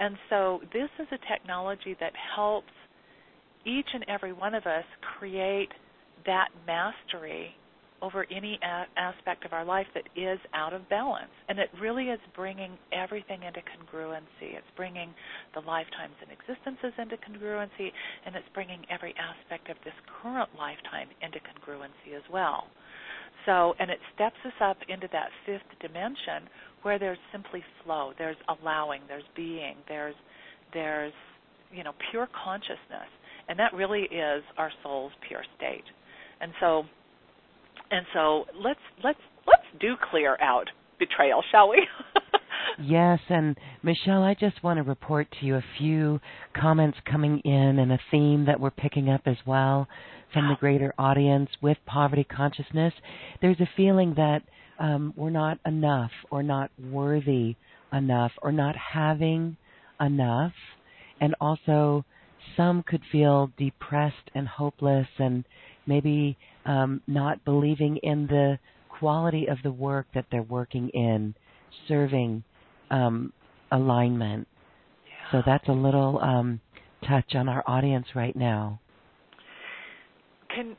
[0.00, 2.72] And so this is a technology that helps
[3.68, 4.84] each and every one of us
[5.18, 5.68] create
[6.26, 7.54] that mastery
[8.00, 11.30] over any a- aspect of our life that is out of balance.
[11.48, 14.54] And it really is bringing everything into congruency.
[14.54, 15.12] It's bringing
[15.54, 17.90] the lifetimes and existences into congruency,
[18.24, 22.68] and it's bringing every aspect of this current lifetime into congruency as well.
[23.46, 26.48] So, and it steps us up into that fifth dimension
[26.82, 30.14] where there's simply flow, there's allowing, there's being, there's
[30.74, 31.12] there's
[31.72, 33.08] you know pure consciousness,
[33.48, 35.84] and that really is our soul's pure state.
[36.40, 36.84] And so,
[37.90, 41.86] and so let's let's let's do clear out betrayal, shall we?
[42.82, 46.20] yes, and Michelle, I just want to report to you a few
[46.54, 49.88] comments coming in and a theme that we're picking up as well
[50.32, 52.92] from the greater audience with poverty consciousness.
[53.40, 54.42] There's a feeling that
[54.78, 57.56] um, we're not enough or not worthy
[57.92, 59.56] enough or not having
[60.00, 60.52] enough.
[61.20, 62.04] And also,
[62.56, 65.44] some could feel depressed and hopeless and
[65.86, 68.58] maybe um, not believing in the
[68.88, 71.34] quality of the work that they're working in,
[71.86, 72.42] serving
[72.90, 73.32] um,
[73.72, 74.46] alignment.
[75.06, 75.32] Yeah.
[75.32, 76.60] So that's a little um,
[77.06, 78.80] touch on our audience right now.
[80.54, 80.76] Can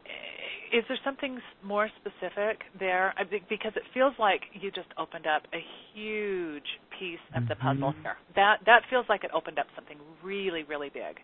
[0.71, 3.13] is there something more specific there?
[3.49, 6.63] Because it feels like you just opened up a huge
[6.99, 8.01] piece of the puzzle mm-hmm.
[8.01, 8.17] here.
[8.35, 11.17] That that feels like it opened up something really really big.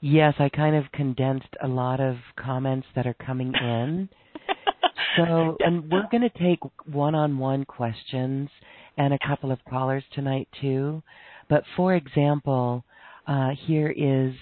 [0.00, 4.08] Yes, I kind of condensed a lot of comments that are coming in.
[5.16, 8.48] So, and we're going to take one-on-one questions
[8.96, 11.02] and a couple of callers tonight too.
[11.48, 12.84] But for example,
[13.26, 14.34] uh, here is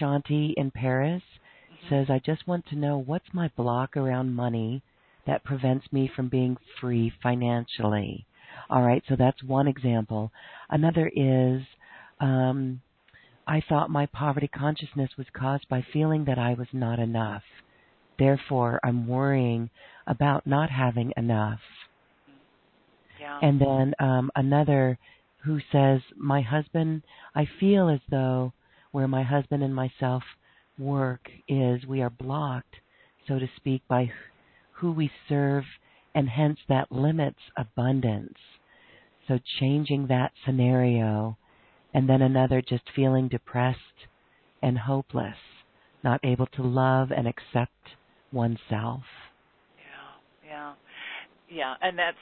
[0.00, 1.88] Shanti in Paris mm-hmm.
[1.88, 4.82] says, "I just want to know what's my block around money
[5.26, 8.26] that prevents me from being free financially."
[8.70, 10.32] All right, so that's one example.
[10.68, 11.62] Another is,
[12.20, 12.80] um,
[13.48, 17.42] I thought my poverty consciousness was caused by feeling that I was not enough.
[18.18, 19.70] Therefore, I'm worrying
[20.06, 21.60] about not having enough.
[23.18, 23.38] Yeah.
[23.40, 24.98] And then um, another
[25.44, 28.52] who says, My husband, I feel as though
[28.92, 30.22] where my husband and myself
[30.78, 32.76] work is we are blocked,
[33.26, 34.10] so to speak, by
[34.72, 35.64] who we serve,
[36.14, 38.38] and hence that limits abundance.
[39.26, 41.38] So changing that scenario.
[41.94, 43.78] And then another just feeling depressed
[44.62, 45.36] and hopeless,
[46.04, 47.72] not able to love and accept
[48.32, 49.02] oneself.
[49.78, 50.74] Yeah, yeah,
[51.50, 52.16] yeah, and that's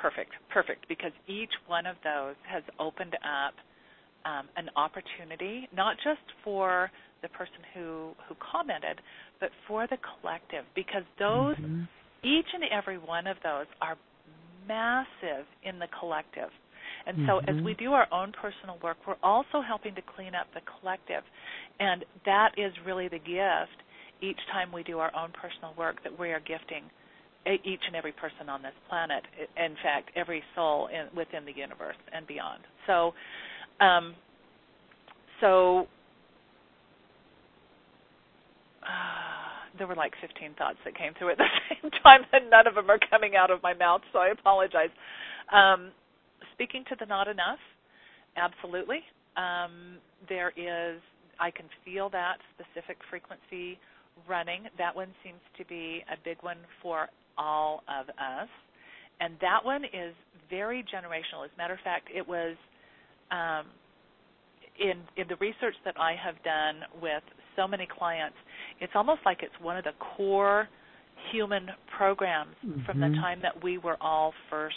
[0.00, 3.54] perfect, perfect, because each one of those has opened up
[4.24, 6.90] um, an opportunity, not just for
[7.22, 9.00] the person who who commented,
[9.40, 11.82] but for the collective, because those, mm-hmm.
[12.22, 13.96] each and every one of those are
[14.66, 16.50] massive in the collective.
[17.06, 17.58] And so mm-hmm.
[17.58, 21.22] as we do our own personal work, we're also helping to clean up the collective.
[21.80, 23.78] And that is really the gift
[24.22, 26.84] each time we do our own personal work that we are gifting
[27.46, 29.22] each and every person on this planet.
[29.56, 32.62] In fact, every soul in, within the universe and beyond.
[32.86, 33.12] So,
[33.84, 34.14] um,
[35.40, 35.86] so
[38.82, 38.86] uh,
[39.78, 42.74] there were like 15 thoughts that came through at the same time, and none of
[42.76, 44.00] them are coming out of my mouth.
[44.12, 44.90] So I apologize.
[45.52, 45.90] Um,
[46.54, 47.58] speaking to the not enough,
[48.36, 49.00] absolutely.
[49.36, 51.00] Um, there is.
[51.40, 53.78] I can feel that specific frequency
[54.28, 54.64] running.
[54.78, 58.48] That one seems to be a big one for all of us.
[59.20, 60.14] And that one is
[60.48, 61.44] very generational.
[61.44, 62.56] As a matter of fact, it was
[63.30, 63.66] um,
[64.78, 67.22] in in the research that I have done with
[67.56, 68.36] so many clients,
[68.80, 70.68] it's almost like it's one of the core
[71.32, 72.84] human programs mm-hmm.
[72.84, 73.20] from the mm-hmm.
[73.20, 74.74] time that we were all first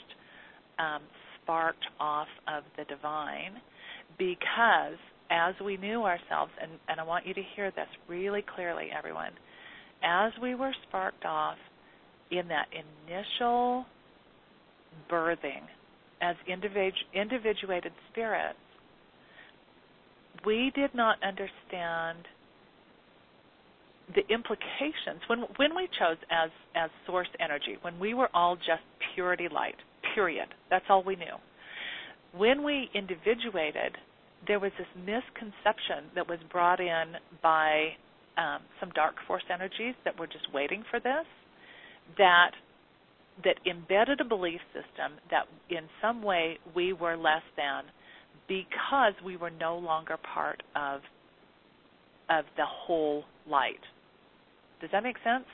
[0.79, 1.01] um,
[1.47, 3.53] sparked off of the divine,
[4.17, 4.97] because
[5.31, 9.31] as we knew ourselves, and, and I want you to hear this really clearly, everyone,
[10.03, 11.57] as we were sparked off
[12.31, 12.67] in that
[13.07, 13.85] initial
[15.09, 15.61] birthing
[16.21, 18.59] as individu- individuated spirits,
[20.45, 22.19] we did not understand
[24.15, 25.21] the implications.
[25.27, 28.83] When when we chose as as source energy when we were all just
[29.13, 29.75] purity light
[30.17, 31.37] period that's all we knew
[32.35, 33.93] when we individuated
[34.47, 37.05] there was this misconception that was brought in
[37.43, 37.89] by
[38.37, 41.25] um, some dark force energies that were just waiting for this
[42.17, 42.51] that
[43.43, 47.83] that embedded a belief system that in some way we were less than
[48.47, 51.01] because we were no longer part of
[52.29, 53.79] of the whole light.
[54.81, 55.45] Does that make sense?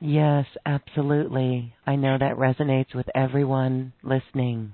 [0.00, 1.74] Yes, absolutely.
[1.86, 4.72] I know that resonates with everyone listening.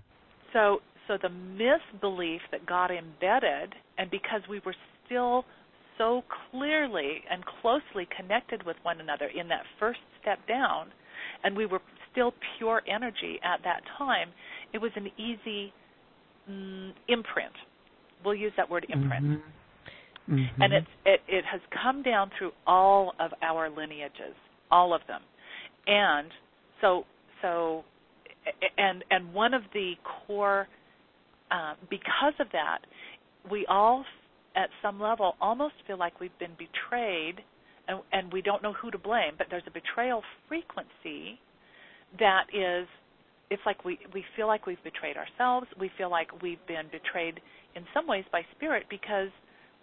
[0.52, 5.44] So so the misbelief that got embedded and because we were still
[5.98, 10.88] so clearly and closely connected with one another in that first step down,
[11.44, 11.80] and we were
[12.12, 14.28] still pure energy at that time,
[14.72, 15.72] it was an easy
[16.50, 17.52] mm, imprint.
[18.24, 19.24] We'll use that word imprint.
[19.24, 20.34] Mm-hmm.
[20.34, 20.62] Mm-hmm.
[20.62, 24.34] And it's, it, it has come down through all of our lineages,
[24.70, 25.20] all of them.
[25.86, 26.30] And
[26.80, 27.04] so,
[27.42, 27.84] so
[28.78, 29.92] and and one of the
[30.26, 30.68] core
[31.50, 32.78] uh, because of that,
[33.50, 34.04] we all
[34.56, 37.36] at some level almost feel like we've been betrayed
[37.88, 41.38] and, and we don't know who to blame, but there's a betrayal frequency
[42.18, 42.88] that is
[43.50, 45.66] it's like we we feel like we've betrayed ourselves.
[45.78, 47.40] We feel like we've been betrayed
[47.76, 49.28] in some ways by spirit because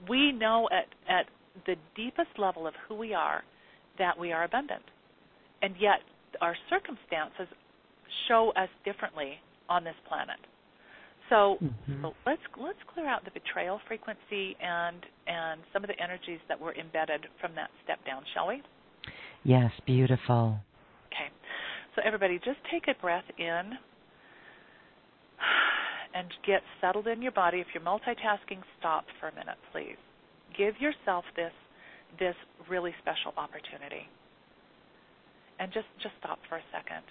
[0.09, 1.27] we know at at
[1.65, 3.43] the deepest level of who we are
[3.97, 4.83] that we are abundant.
[5.61, 5.99] And yet
[6.41, 7.47] our circumstances
[8.27, 9.33] show us differently
[9.69, 10.39] on this planet.
[11.29, 12.03] So, mm-hmm.
[12.03, 16.59] so let's let's clear out the betrayal frequency and and some of the energies that
[16.59, 18.61] were embedded from that step down, shall we?
[19.43, 20.59] Yes, beautiful.
[21.07, 21.31] Okay.
[21.95, 23.71] So everybody just take a breath in
[26.13, 27.59] and get settled in your body.
[27.59, 29.97] If you're multitasking, stop for a minute, please.
[30.57, 31.51] Give yourself this
[32.19, 32.35] this
[32.69, 34.07] really special opportunity.
[35.59, 37.03] And just just stop for a second.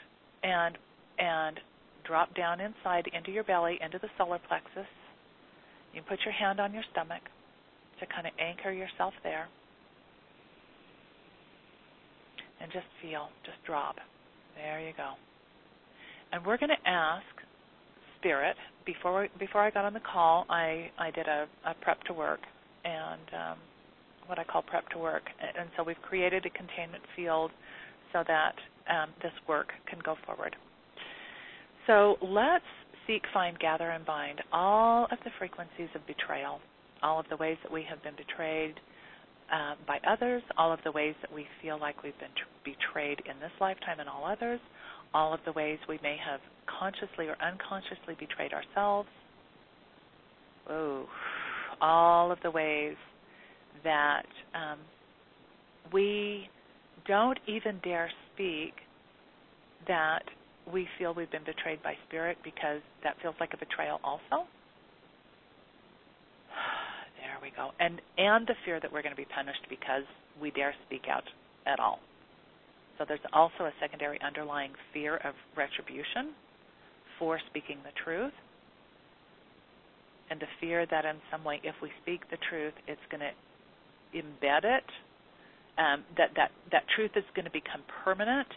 [0.42, 0.78] And
[1.18, 1.60] and
[2.04, 4.90] drop down inside into your belly, into the solar plexus.
[5.94, 7.22] You put your hand on your stomach
[8.00, 9.48] to kind of anchor yourself there.
[12.62, 13.96] and just feel, just drop.
[14.56, 15.12] There you go.
[16.32, 17.26] And we're going to ask
[18.20, 20.46] Spirit before before I got on the call.
[20.48, 22.38] I I did a, a prep to work
[22.84, 23.58] and um,
[24.26, 27.50] what I call prep to work, and so we've created a containment field
[28.12, 28.54] so that
[28.90, 30.54] um, this work can go forward.
[31.86, 32.64] So let's
[33.06, 36.60] seek, find, gather, and bind all of the frequencies of betrayal,
[37.02, 38.74] all of the ways that we have been betrayed
[39.52, 42.30] uh, by others, all of the ways that we feel like we've been
[42.64, 44.60] betrayed in this lifetime and all others,
[45.12, 46.40] all of the ways we may have
[46.78, 49.08] consciously or unconsciously betrayed ourselves.
[50.70, 51.06] Oh,
[51.80, 52.96] all of the ways
[53.84, 54.78] that um,
[55.92, 56.48] we
[57.06, 58.74] don't even dare speak
[59.88, 60.22] that
[60.72, 64.46] we feel we've been betrayed by spirit because that feels like a betrayal also.
[67.22, 67.70] There we go.
[67.78, 70.02] And and the fear that we're going to be punished because
[70.40, 71.22] we dare speak out
[71.66, 72.00] at all.
[72.98, 76.34] So there's also a secondary underlying fear of retribution
[77.20, 78.32] for speaking the truth.
[80.30, 83.30] And the fear that in some way if we speak the truth it's going to
[84.14, 84.84] embed it
[85.78, 88.48] um, that that that truth is going to become permanent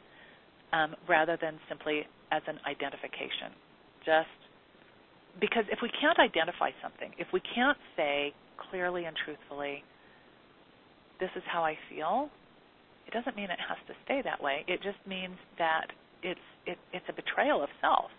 [0.74, 3.56] um, rather than simply as an identification.
[4.06, 4.39] Just
[5.39, 8.34] because if we can't identify something, if we can't say
[8.70, 9.84] clearly and truthfully,
[11.20, 12.30] this is how I feel,
[13.08, 14.64] it doesn't mean it has to stay that way.
[14.68, 15.88] It just means that
[16.24, 18.12] it's it, it's a betrayal of self.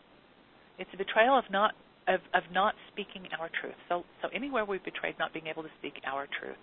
[0.78, 1.72] It's a betrayal of not
[2.08, 3.76] of, of not speaking our truth.
[3.88, 6.56] So so anywhere we've betrayed not being able to speak our truth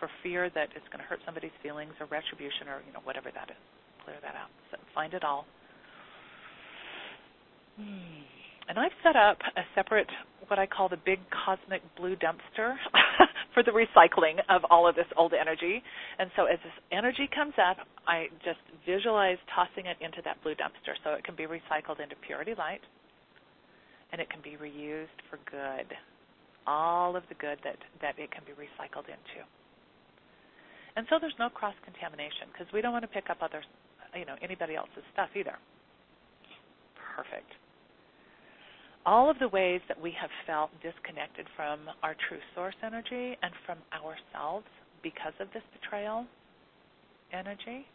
[0.00, 3.30] for fear that it's going to hurt somebody's feelings or retribution or you know whatever
[3.30, 3.60] that is.
[4.04, 4.50] Clear that out.
[4.72, 5.46] So find it all.
[8.68, 10.06] And I've set up a separate,
[10.48, 12.74] what I call the big cosmic blue dumpster
[13.54, 15.82] for the recycling of all of this old energy.
[16.18, 20.54] And so as this energy comes up, I just visualize tossing it into that blue
[20.54, 22.80] dumpster so it can be recycled into purity light
[24.12, 25.86] and it can be reused for good.
[26.66, 29.42] All of the good that, that it can be recycled into.
[31.00, 33.64] And so there's no cross contamination because we don't want to pick up other,
[34.14, 35.56] you know, anybody else's stuff either.
[37.16, 37.48] Perfect.
[39.06, 43.50] All of the ways that we have felt disconnected from our true source energy and
[43.64, 44.66] from ourselves
[45.02, 46.26] because of this betrayal
[47.32, 47.86] energy,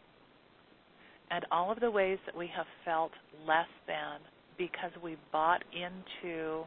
[1.30, 3.12] and all of the ways that we have felt
[3.46, 4.18] less than
[4.58, 6.64] because we bought into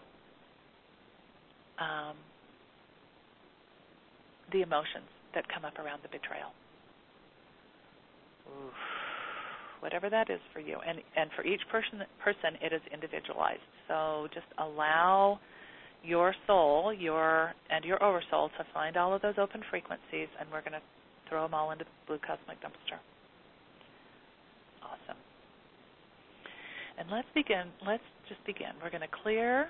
[1.80, 2.16] um,
[4.54, 6.52] the emotions that come up around the betrayal.
[8.48, 8.74] Oof.
[9.80, 13.64] Whatever that is for you, and and for each person person it is individualized.
[13.88, 15.40] So just allow
[16.04, 20.62] your soul, your and your oversoul to find all of those open frequencies, and we're
[20.62, 20.82] going to
[21.30, 23.00] throw them all into the blue cosmic dumpster.
[24.84, 25.18] Awesome.
[26.98, 27.68] And let's begin.
[27.86, 28.72] Let's just begin.
[28.84, 29.70] We're going to clear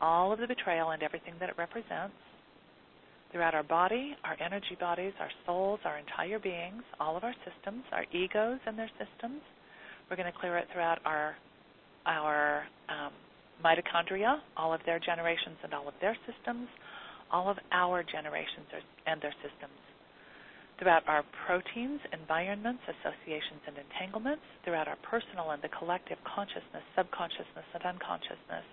[0.00, 2.14] all of the betrayal and everything that it represents
[3.36, 7.84] throughout our body, our energy bodies, our souls, our entire beings, all of our systems,
[7.92, 9.44] our egos and their systems.
[10.08, 11.36] We're going to clear it throughout our
[12.06, 13.12] our um,
[13.60, 16.64] mitochondria, all of their generations and all of their systems,
[17.30, 18.72] all of our generations
[19.04, 19.76] and their systems.
[20.78, 27.68] Throughout our proteins, environments, associations, and entanglements, throughout our personal and the collective consciousness, subconsciousness,
[27.74, 28.64] and unconsciousness,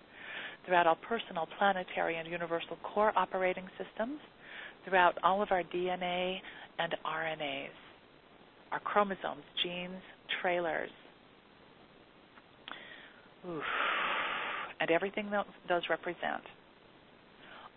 [0.66, 4.20] throughout our personal, planetary, and universal core operating systems,
[4.86, 6.38] throughout all of our DNA
[6.80, 7.68] and RNAs,
[8.72, 10.02] our chromosomes, genes,
[10.42, 10.90] trailers,
[13.48, 13.64] Oof.
[14.80, 16.44] and everything that those represent.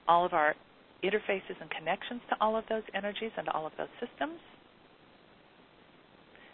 [0.08, 0.54] All of our
[1.02, 4.38] interfaces and connections to all of those energies and all of those systems,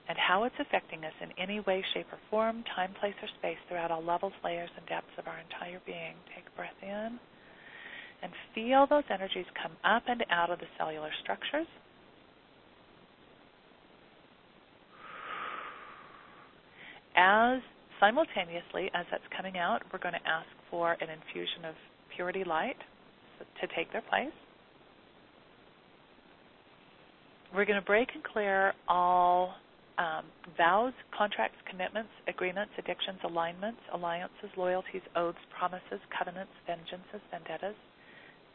[0.09, 3.59] and how it's affecting us in any way, shape, or form, time, place, or space
[3.68, 6.14] throughout all levels, layers, and depths of our entire being.
[6.34, 7.18] Take a breath in
[8.22, 11.66] and feel those energies come up and out of the cellular structures.
[17.16, 17.61] As
[18.00, 21.74] simultaneously as that's coming out, we're going to ask for an infusion of
[22.14, 22.76] purity light
[23.61, 24.32] to take their place.
[27.55, 29.55] We're going to break and clear all
[29.99, 30.24] um,
[30.57, 37.76] vows, contracts, commitments, agreements, addictions, alignments, alliances, loyalties, oaths, promises, covenants, vengeances, vendettas,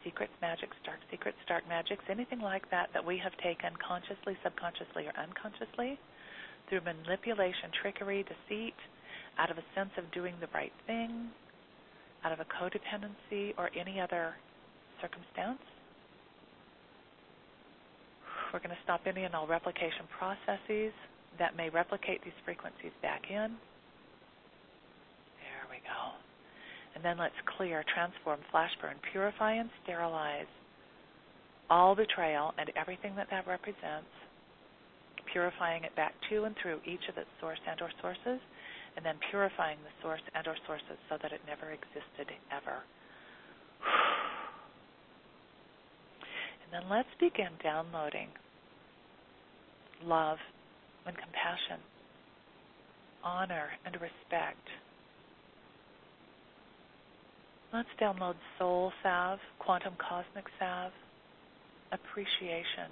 [0.04, 5.06] secrets, magics, dark secrets, dark magics, anything like that that we have taken consciously, subconsciously,
[5.06, 5.98] or unconsciously
[6.68, 8.74] through manipulation, trickery, deceit,
[9.38, 11.30] out of a sense of doing the right thing,
[12.24, 14.34] out of a codependency, or any other
[15.00, 15.62] circumstance.
[18.52, 20.92] We're going to stop any and all replication processes,
[21.38, 23.56] that may replicate these frequencies back in.
[25.38, 26.18] There we go.
[26.94, 30.50] And then let's clear, transform, flash burn, purify, and sterilize
[31.70, 34.10] all betrayal and everything that that represents,
[35.32, 38.40] purifying it back to and through each of its source and or sources,
[38.96, 42.82] and then purifying the source and or sources so that it never existed ever.
[46.70, 48.28] And then let's begin downloading
[50.04, 50.36] love
[51.06, 51.80] and compassion,
[53.24, 54.66] honor and respect.
[57.72, 60.92] Let's download soul salve, quantum cosmic salve,
[61.92, 62.90] appreciation,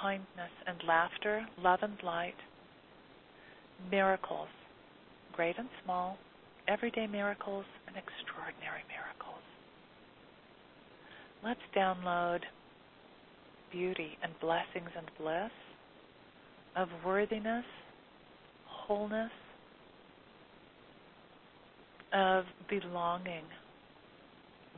[0.00, 2.36] kindness and laughter, love and light,
[3.90, 4.48] miracles,
[5.32, 6.16] great and small,
[6.68, 9.42] everyday miracles and extraordinary miracles.
[11.42, 12.40] Let's download
[13.74, 15.50] beauty and blessings and bliss
[16.76, 17.64] of worthiness,
[18.66, 19.32] wholeness,
[22.12, 23.42] of belonging,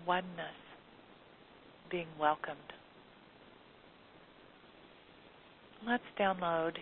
[0.07, 0.57] oneness,
[1.91, 2.57] being welcomed.
[5.87, 6.73] Let's download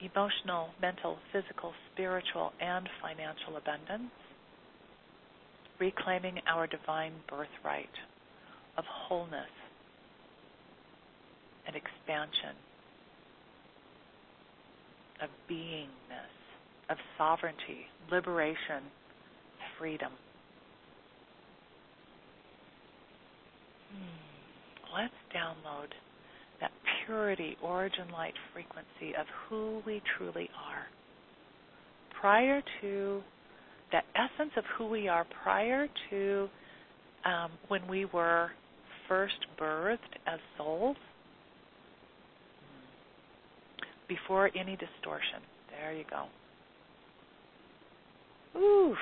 [0.00, 4.10] emotional, mental, physical, spiritual, and financial abundance,
[5.78, 7.90] reclaiming our divine birthright
[8.78, 9.50] of wholeness
[11.66, 12.56] and expansion,
[15.22, 16.34] of beingness,
[16.88, 18.82] of sovereignty, liberation,
[19.78, 20.12] freedom.
[23.92, 24.94] Hmm.
[24.94, 25.88] Let's download
[26.60, 26.70] that
[27.06, 30.86] purity, origin light frequency of who we truly are.
[32.20, 33.22] Prior to
[33.92, 36.48] that essence of who we are, prior to
[37.24, 38.50] um, when we were
[39.08, 40.96] first birthed as souls
[44.10, 45.38] before any distortion.
[45.70, 46.26] There you go.
[48.58, 48.96] Ooh,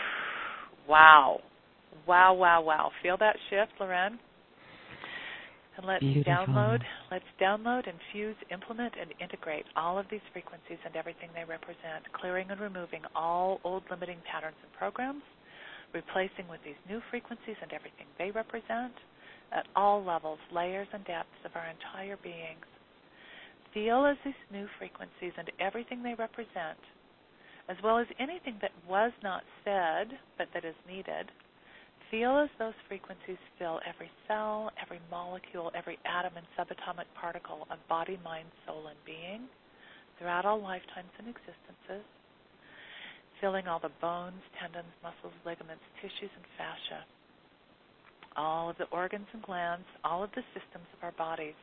[0.86, 1.40] wow.
[2.06, 2.90] Wow, wow, wow.
[3.02, 4.18] Feel that shift, Lauren?
[5.78, 6.32] And let's Beautiful.
[6.32, 6.80] download,
[7.10, 12.50] let's download, infuse, implement, and integrate all of these frequencies and everything they represent, clearing
[12.50, 15.22] and removing all old limiting patterns and programs,
[15.94, 18.92] replacing with these new frequencies and everything they represent,
[19.52, 22.66] at all levels, layers, and depths of our entire beings.
[23.78, 26.82] Feel as these new frequencies and everything they represent,
[27.68, 31.30] as well as anything that was not said but that is needed,
[32.10, 37.78] feel as those frequencies fill every cell, every molecule, every atom and subatomic particle of
[37.88, 39.46] body, mind, soul, and being
[40.18, 42.02] throughout all lifetimes and existences,
[43.40, 47.06] filling all the bones, tendons, muscles, ligaments, tissues, and fascia
[48.38, 51.58] all of the organs and glands, all of the systems of our bodies,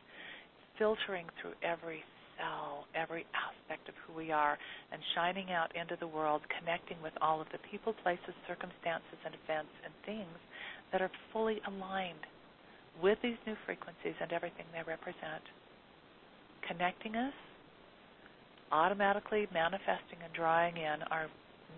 [0.78, 2.02] filtering through every
[2.36, 4.58] cell, every aspect of who we are,
[4.92, 9.34] and shining out into the world, connecting with all of the people, places, circumstances, and
[9.44, 10.38] events and things
[10.92, 12.24] that are fully aligned
[13.02, 15.44] with these new frequencies and everything they represent.
[16.68, 17.34] Connecting us,
[18.72, 21.28] automatically manifesting and drawing in our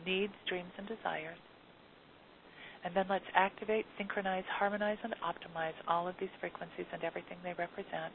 [0.06, 1.38] needs, dreams, and desires
[2.84, 7.54] and then let's activate, synchronize, harmonize, and optimize all of these frequencies and everything they
[7.58, 8.14] represent.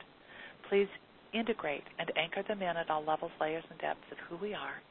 [0.70, 0.88] Please
[1.34, 4.82] integrate and anchor them in at all levels, layers, and depths of who we are,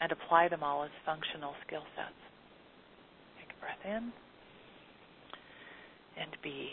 [0.00, 2.14] and apply them all as functional skill sets.
[3.38, 4.12] Take a breath in
[6.20, 6.70] and be.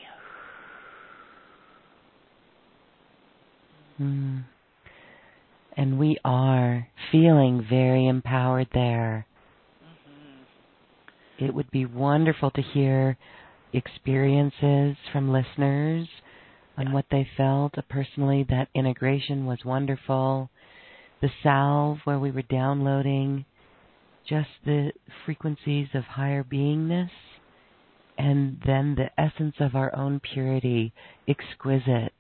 [4.02, 4.44] Mm.
[5.78, 9.28] And we are feeling very empowered there
[11.38, 13.18] it would be wonderful to hear
[13.74, 16.08] experiences from listeners
[16.78, 17.74] on what they felt.
[17.90, 20.50] Personally, that integration was wonderful.
[21.22, 23.46] The salve, where we were downloading
[24.28, 24.92] just the
[25.26, 27.10] frequencies of higher beingness,
[28.18, 30.94] and then the essence of our own purity,
[31.28, 32.14] exquisite,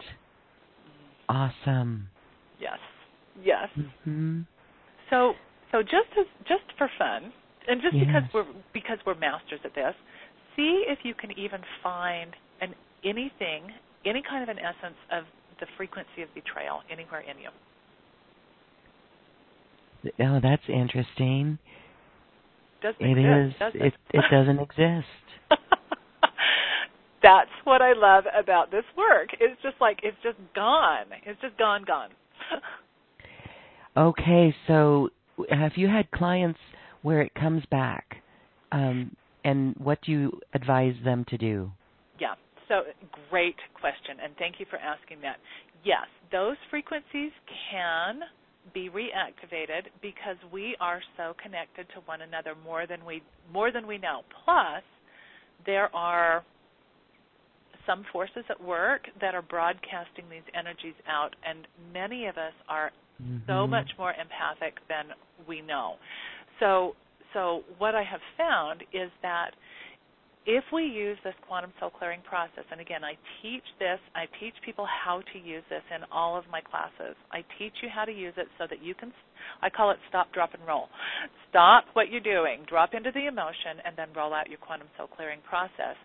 [1.27, 2.09] awesome.
[2.59, 2.79] Yes,
[3.43, 3.67] yes.
[3.77, 4.41] Mm-hmm.
[5.09, 5.33] So,
[5.71, 7.31] so just as just for fun,
[7.67, 8.05] and just yes.
[8.07, 9.93] because we're because we're masters at this,
[10.55, 12.31] see if you can even find
[12.61, 13.71] an anything,
[14.05, 15.23] any kind of an essence of
[15.59, 17.49] the frequency of betrayal anywhere in you.
[20.19, 21.57] Oh, that's interesting.
[22.81, 23.59] Doesn't it exist, is.
[23.59, 23.81] Does it?
[23.85, 25.07] it it doesn't exist.
[27.23, 29.29] that's what I love about this work.
[29.39, 31.07] It's just like it's just gone.
[31.25, 32.09] It's just gone, gone.
[33.97, 35.09] okay, so
[35.49, 36.59] have you had clients
[37.01, 38.17] where it comes back,
[38.71, 41.71] um, and what do you advise them to do?
[42.67, 42.83] So
[43.29, 45.37] great question, and thank you for asking that.
[45.83, 47.31] yes, those frequencies
[47.71, 48.21] can
[48.73, 53.87] be reactivated because we are so connected to one another more than we more than
[53.87, 54.21] we know.
[54.43, 54.83] Plus,
[55.65, 56.43] there are
[57.85, 62.91] some forces at work that are broadcasting these energies out and many of us are
[63.21, 63.37] mm-hmm.
[63.47, 65.05] so much more empathic than
[65.47, 65.95] we know.
[66.59, 66.95] So
[67.33, 69.51] so what I have found is that
[70.47, 74.55] if we use this quantum soul clearing process, and again, I teach this, I teach
[74.63, 77.19] people how to use this in all of my classes.
[77.33, 79.11] I teach you how to use it so that you can,
[79.61, 80.87] I call it stop, drop, and roll.
[81.49, 85.07] Stop what you're doing, drop into the emotion, and then roll out your quantum soul
[85.07, 85.99] clearing process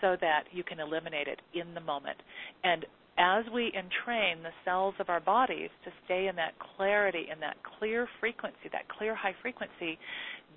[0.00, 2.18] so that you can eliminate it in the moment.
[2.64, 2.84] And
[3.16, 7.54] as we entrain the cells of our bodies to stay in that clarity, in that
[7.78, 10.00] clear frequency, that clear high frequency,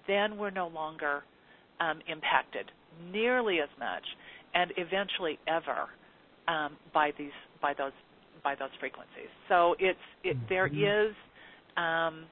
[0.07, 1.21] then we're no longer
[1.79, 2.71] um, impacted
[3.11, 4.03] nearly as much,
[4.53, 5.87] and eventually ever,
[6.47, 7.31] um, by these
[7.61, 7.91] by those
[8.43, 9.29] by those frequencies.
[9.49, 11.09] So it's it, there mm-hmm.
[11.09, 11.15] is
[11.77, 12.25] um,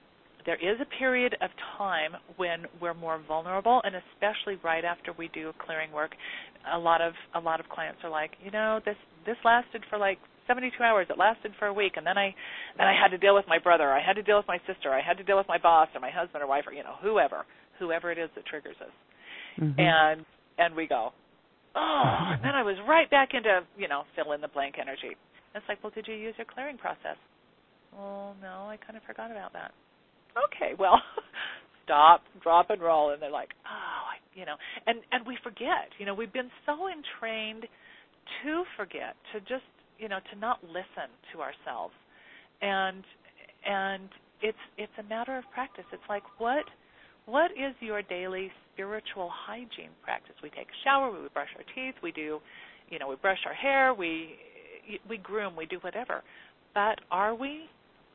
[0.45, 5.29] there is a period of time when we're more vulnerable, and especially right after we
[5.33, 6.11] do clearing work,
[6.73, 8.95] a lot of a lot of clients are like, you know, this
[9.25, 11.07] this lasted for like 72 hours.
[11.09, 12.33] It lasted for a week, and then I
[12.77, 13.91] then I had to deal with my brother.
[13.91, 14.93] I had to deal with my sister.
[14.93, 16.95] I had to deal with my boss or my husband or wife or you know
[17.01, 17.45] whoever
[17.79, 18.93] whoever it is that triggers us.
[19.59, 19.79] Mm-hmm.
[19.79, 20.25] And
[20.57, 21.11] and we go,
[21.75, 25.15] oh, and then I was right back into you know fill in the blank energy.
[25.53, 27.17] And it's like, well, did you use your clearing process?
[27.97, 29.71] Oh, no, I kind of forgot about that.
[30.35, 30.99] Okay, well,
[31.85, 33.11] stop, drop, and roll.
[33.11, 34.55] And they're like, oh, I, you know,
[34.87, 35.91] and and we forget.
[35.97, 37.63] You know, we've been so entrained
[38.43, 39.63] to forget, to just
[39.97, 41.93] you know, to not listen to ourselves,
[42.61, 43.03] and
[43.65, 44.09] and
[44.41, 45.85] it's it's a matter of practice.
[45.93, 46.65] It's like what
[47.25, 50.35] what is your daily spiritual hygiene practice?
[50.43, 52.39] We take a shower, we brush our teeth, we do,
[52.89, 54.35] you know, we brush our hair, we
[55.09, 56.21] we groom, we do whatever.
[56.73, 57.65] But are we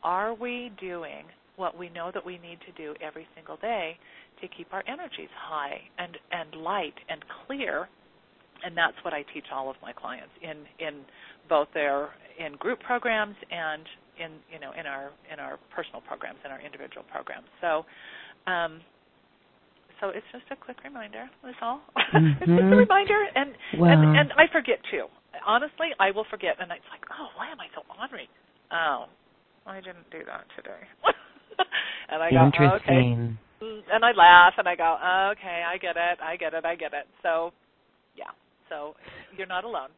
[0.02, 1.24] are we doing
[1.56, 3.98] what we know that we need to do every single day
[4.40, 7.88] to keep our energies high and and light and clear?
[8.62, 11.00] And that's what I teach all of my clients in in
[11.48, 13.82] both their in group programs and
[14.18, 17.46] in you know in our in our personal programs in our individual programs.
[17.60, 17.84] So
[18.46, 18.80] um,
[20.00, 21.28] so it's just a quick reminder.
[21.44, 21.80] That's all.
[21.96, 22.26] Mm-hmm.
[22.40, 22.84] it's just a mm-hmm.
[22.88, 25.06] reminder, and, and and I forget too.
[25.46, 28.28] Honestly, I will forget, and it's like, oh, why am I so ornery?
[28.72, 29.06] Oh,
[29.66, 30.82] I didn't do that today.
[32.10, 35.96] and I go, oh, okay, and I laugh, and I go, oh, okay, I get
[35.96, 37.06] it, I get it, I get it.
[37.22, 37.52] So,
[38.16, 38.32] yeah.
[38.68, 38.94] So
[39.36, 39.90] you're not alone.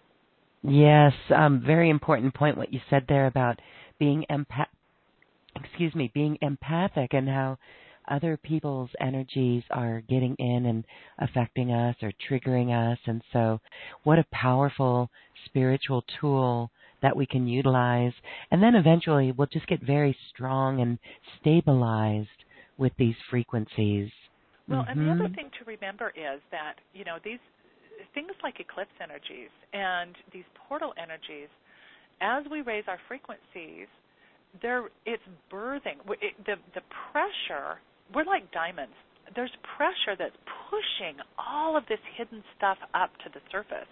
[0.62, 3.60] yes, um, very important point what you said there about
[3.98, 4.66] being empath.
[5.54, 7.58] Excuse me, being empathic and how
[8.08, 10.84] other people's energies are getting in and
[11.18, 12.98] affecting us or triggering us.
[13.06, 13.60] And so,
[14.04, 15.10] what a powerful
[15.46, 16.70] spiritual tool
[17.02, 18.12] that we can utilize.
[18.50, 20.98] And then eventually, we'll just get very strong and
[21.40, 22.28] stabilized
[22.78, 24.10] with these frequencies.
[24.68, 24.90] Well, mm-hmm.
[24.90, 25.34] and the other mm-hmm.
[25.34, 27.38] thing to remember is that, you know, these
[28.14, 31.48] things like eclipse energies and these portal energies,
[32.20, 33.88] as we raise our frequencies,
[34.62, 36.80] there it's birthing it, the the
[37.12, 37.78] pressure
[38.14, 38.94] we're like diamonds.
[39.34, 40.36] There's pressure that's
[40.70, 43.90] pushing all of this hidden stuff up to the surface.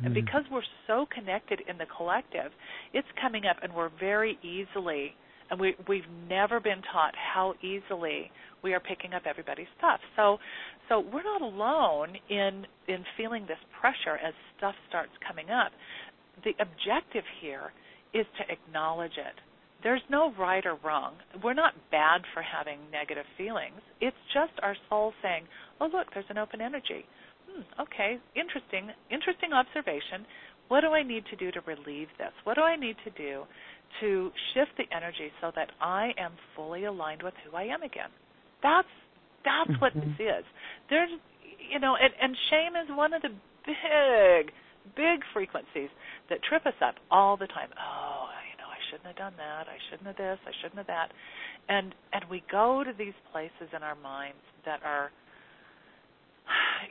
[0.00, 0.06] Mm.
[0.06, 2.52] And because we're so connected in the collective,
[2.92, 5.14] it's coming up and we're very easily
[5.50, 8.30] and we we've never been taught how easily
[8.64, 10.00] we are picking up everybody's stuff.
[10.16, 10.38] So
[10.88, 15.72] so we're not alone in in feeling this pressure as stuff starts coming up.
[16.44, 17.72] The objective here
[18.14, 19.36] is to acknowledge it
[19.82, 21.14] there's no right or wrong.
[21.42, 23.80] We're not bad for having negative feelings.
[24.00, 25.44] It's just our soul saying,
[25.80, 27.04] "Oh, look, there's an open energy."
[27.50, 30.26] Hmm, okay, interesting, interesting observation.
[30.68, 32.32] What do I need to do to relieve this?
[32.44, 33.44] What do I need to do
[34.00, 38.10] to shift the energy so that I am fully aligned with who I am again?
[38.62, 38.88] That's
[39.44, 39.80] that's mm-hmm.
[39.80, 40.44] what this is.
[40.88, 41.10] There's
[41.70, 43.30] you know, and, and shame is one of the
[43.64, 44.52] big,
[44.96, 45.90] big frequencies
[46.28, 47.68] that trip us up all the time.
[47.78, 48.26] Oh,
[48.92, 49.64] shouldn't have done that.
[49.72, 50.38] I shouldn't have this.
[50.44, 51.08] I shouldn't have that.
[51.68, 55.10] And and we go to these places in our minds that are,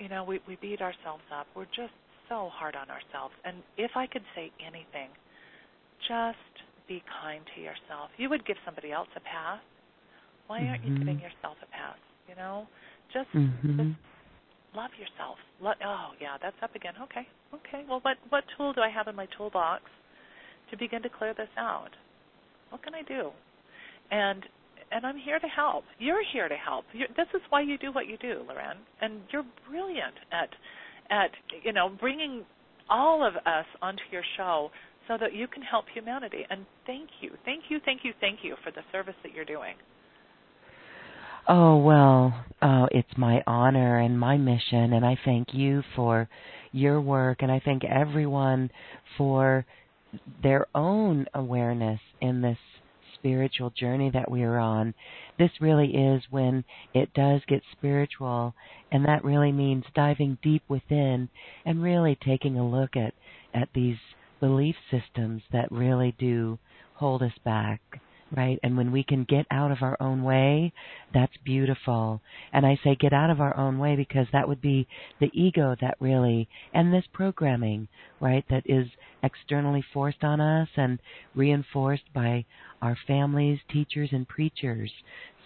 [0.02, 1.46] you know, we we beat ourselves up.
[1.56, 1.94] We're just
[2.28, 3.36] so hard on ourselves.
[3.46, 5.14] And if I could say anything,
[6.10, 8.10] just be kind to yourself.
[8.18, 9.62] You would give somebody else a pass.
[10.48, 10.94] Why aren't mm-hmm.
[10.94, 12.00] you giving yourself a pass?
[12.28, 12.66] You know,
[13.14, 13.78] just mm-hmm.
[13.78, 14.00] just
[14.74, 15.38] love yourself.
[15.62, 16.94] Lo- oh yeah, that's up again.
[17.04, 17.86] Okay, okay.
[17.88, 19.84] Well, what what tool do I have in my toolbox
[20.72, 21.92] to begin to clear this out.
[22.70, 23.32] What can I do?
[24.10, 24.44] And
[24.94, 25.86] and I'm here to help.
[26.00, 26.84] You're here to help.
[26.92, 28.78] You're, this is why you do what you do, Lauren.
[29.00, 30.50] And you're brilliant at
[31.10, 31.32] at
[31.64, 32.46] you know bringing
[32.90, 34.70] all of us onto your show
[35.08, 36.46] so that you can help humanity.
[36.50, 39.76] And thank you, thank you, thank you, thank you for the service that you're doing.
[41.48, 46.30] Oh, well, uh, it's my honor and my mission, and I thank you for
[46.72, 48.70] your work, and I thank everyone
[49.18, 49.66] for
[50.44, 52.58] their own awareness in this
[53.16, 54.94] spiritual journey that we are on.
[55.38, 58.54] This really is when it does get spiritual,
[58.92, 61.30] and that really means diving deep within
[61.66, 63.14] and really taking a look at,
[63.54, 63.98] at these
[64.40, 66.58] belief systems that really do
[66.96, 67.80] hold us back
[68.36, 68.60] right?
[68.64, 70.74] And when we can get out of our own way,
[71.14, 72.22] that's beautiful.
[72.54, 74.88] And I say get out of our own way because that would be
[75.20, 77.88] the ego that really, and this programming,
[78.20, 78.88] right, that is
[79.24, 81.00] externally forced on us and
[81.36, 82.46] reinforced by
[82.82, 84.92] our families, teachers, and preachers.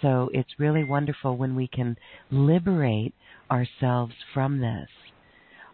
[0.02, 1.98] So it's really wonderful when we can
[2.32, 3.14] liberate
[3.50, 4.90] ourselves from this.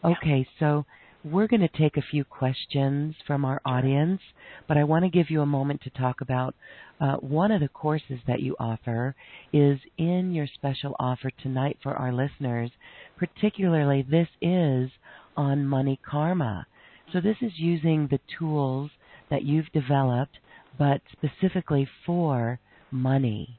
[0.03, 0.85] Okay, so
[1.23, 4.21] we're going to take a few questions from our audience,
[4.67, 6.55] but I want to give you a moment to talk about
[6.99, 9.15] uh, one of the courses that you offer
[9.53, 12.71] is in your special offer tonight for our listeners.
[13.17, 14.89] Particularly, this is
[15.37, 16.65] on money karma.
[17.13, 18.89] So this is using the tools
[19.29, 20.37] that you've developed,
[20.79, 22.59] but specifically for
[22.89, 23.57] money.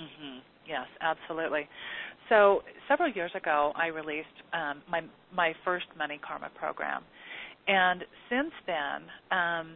[0.00, 0.38] Mm-hmm.
[0.66, 1.68] Yes, absolutely.
[2.28, 5.02] So several years ago, I released um, my
[5.34, 7.02] my first Money Karma program,
[7.66, 9.72] and since then, um,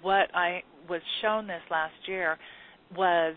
[0.00, 2.38] what I was shown this last year
[2.96, 3.34] was,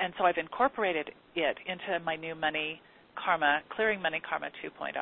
[0.00, 2.80] and so I've incorporated it into my new Money
[3.22, 4.92] Karma Clearing Money Karma 2.0,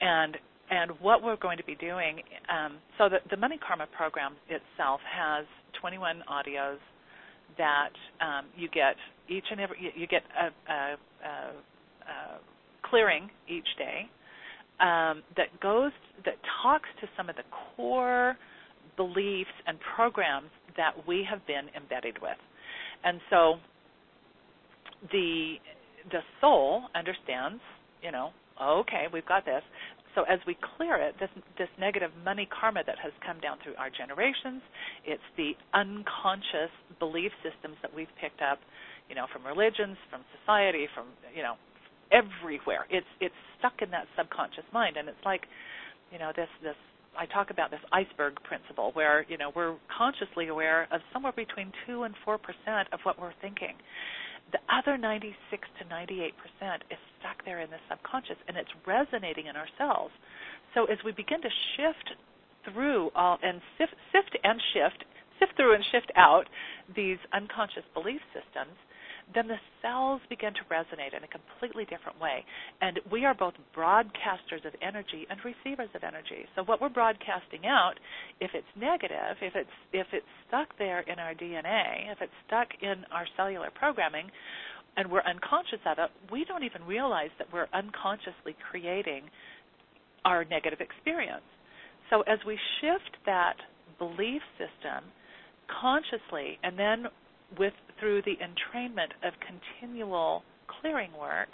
[0.00, 0.36] and
[0.70, 2.20] and what we're going to be doing.
[2.48, 5.44] Um, so the, the Money Karma program itself has
[5.80, 6.78] 21 audios
[7.58, 7.90] that
[8.20, 8.96] um, you get
[9.28, 10.96] each and every you, get a, a,
[11.28, 11.52] a
[12.08, 12.38] uh,
[12.88, 14.08] clearing each day
[14.80, 15.92] um, that goes
[16.24, 17.42] that talks to some of the
[17.76, 18.36] core
[18.96, 22.38] beliefs and programs that we have been embedded with,
[23.04, 23.54] and so
[25.10, 25.56] the
[26.10, 27.60] the soul understands,
[28.02, 28.30] you know,
[28.60, 29.62] okay, we've got this.
[30.14, 33.74] So as we clear it, this this negative money karma that has come down through
[33.76, 34.60] our generations,
[35.06, 38.58] it's the unconscious belief systems that we've picked up,
[39.08, 41.56] you know, from religions, from society, from you know,
[42.12, 42.86] everywhere.
[42.90, 45.42] It's it's stuck in that subconscious mind, and it's like,
[46.12, 46.76] you know, this this.
[47.12, 51.72] I talk about this iceberg principle, where you know we're consciously aware of somewhere between
[51.86, 53.74] two and four percent of what we're thinking.
[54.52, 55.32] The other 96
[55.80, 60.12] to 98 percent is stuck there in the subconscious, and it's resonating in ourselves.
[60.74, 62.16] So as we begin to shift
[62.72, 65.04] through all and sift, sift and shift,
[65.38, 66.44] sift through and shift out
[66.94, 68.76] these unconscious belief systems,
[69.34, 72.44] then the cells begin to resonate in a completely different way.
[72.80, 76.46] And we are both broadcasters of energy and receivers of energy.
[76.56, 77.94] So what we're broadcasting out,
[78.40, 82.68] if it's negative, if it's if it's stuck there in our DNA, if it's stuck
[82.82, 84.30] in our cellular programming,
[84.96, 89.22] and we're unconscious of it, we don't even realize that we're unconsciously creating
[90.24, 91.46] our negative experience.
[92.10, 93.56] So as we shift that
[93.98, 95.04] belief system
[95.80, 97.04] consciously and then
[97.58, 97.72] with
[98.02, 100.42] through the entrainment of continual
[100.80, 101.48] clearing work,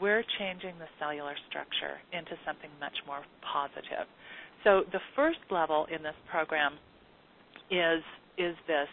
[0.00, 4.08] we're changing the cellular structure into something much more positive.
[4.64, 6.72] So the first level in this program
[7.70, 8.02] is
[8.38, 8.88] is this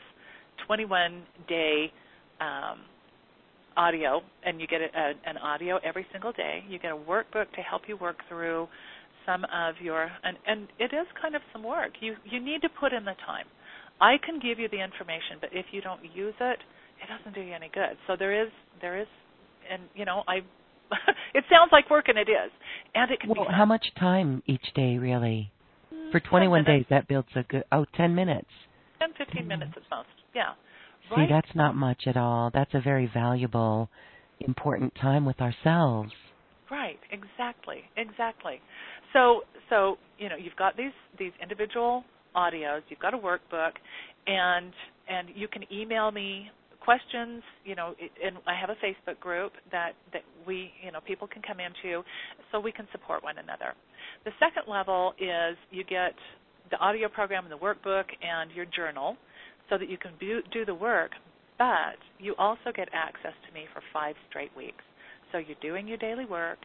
[0.68, 1.92] 21 day
[2.40, 2.80] um,
[3.76, 6.64] audio, and you get a, a, an audio every single day.
[6.68, 8.68] You get a workbook to help you work through
[9.26, 11.92] some of your and and it is kind of some work.
[12.02, 13.46] You you need to put in the time.
[14.02, 16.60] I can give you the information, but if you don't use it,
[17.02, 17.98] it doesn't do you any good.
[18.08, 18.50] So there is
[18.82, 19.08] there is
[19.72, 20.38] and you know, I
[21.34, 22.52] it sounds like work and it is.
[22.96, 25.52] And it can well, be how much time each day really?
[25.94, 28.50] Mm, For 21 days that builds a good oh, 10 minutes.
[29.00, 30.08] 10 15 10 minutes at most.
[30.36, 30.54] Yeah.
[31.10, 31.30] See, right?
[31.30, 32.50] that's not much at all.
[32.54, 33.90] That's a very valuable
[34.40, 36.12] important time with ourselves.
[36.72, 37.82] Right, exactly.
[37.98, 38.62] Exactly.
[39.12, 42.04] So so, you know, you've got these these individual
[42.36, 42.82] audios.
[42.90, 43.72] You've got a workbook,
[44.28, 44.72] and
[45.10, 47.44] and you can email me questions.
[47.66, 51.42] You know, and I have a Facebook group that that we you know people can
[51.42, 52.04] come into,
[52.52, 53.74] so we can support one another.
[54.26, 56.14] The second level is you get
[56.72, 59.18] the audio program and the workbook and your journal,
[59.70, 61.12] so that you can do the work.
[61.58, 64.84] But you also get access to me for five straight weeks.
[65.32, 66.60] So you're doing your daily work,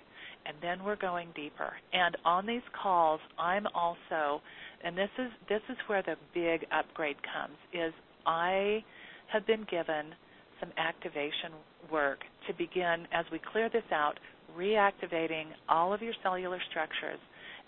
[0.46, 1.72] and then we're going deeper.
[1.92, 4.42] And on these calls, I'm also
[4.84, 7.92] and this is this is where the big upgrade comes is
[8.26, 8.84] I
[9.32, 10.14] have been given
[10.60, 11.52] some activation
[11.90, 14.18] work to begin as we clear this out
[14.56, 17.18] reactivating all of your cellular structures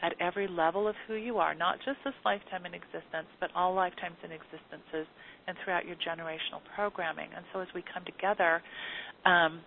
[0.02, 3.74] at every level of who you are, not just this lifetime in existence, but all
[3.74, 5.06] lifetimes in existences
[5.46, 7.28] and throughout your generational programming.
[7.36, 8.62] And so as we come together,
[9.26, 9.60] um,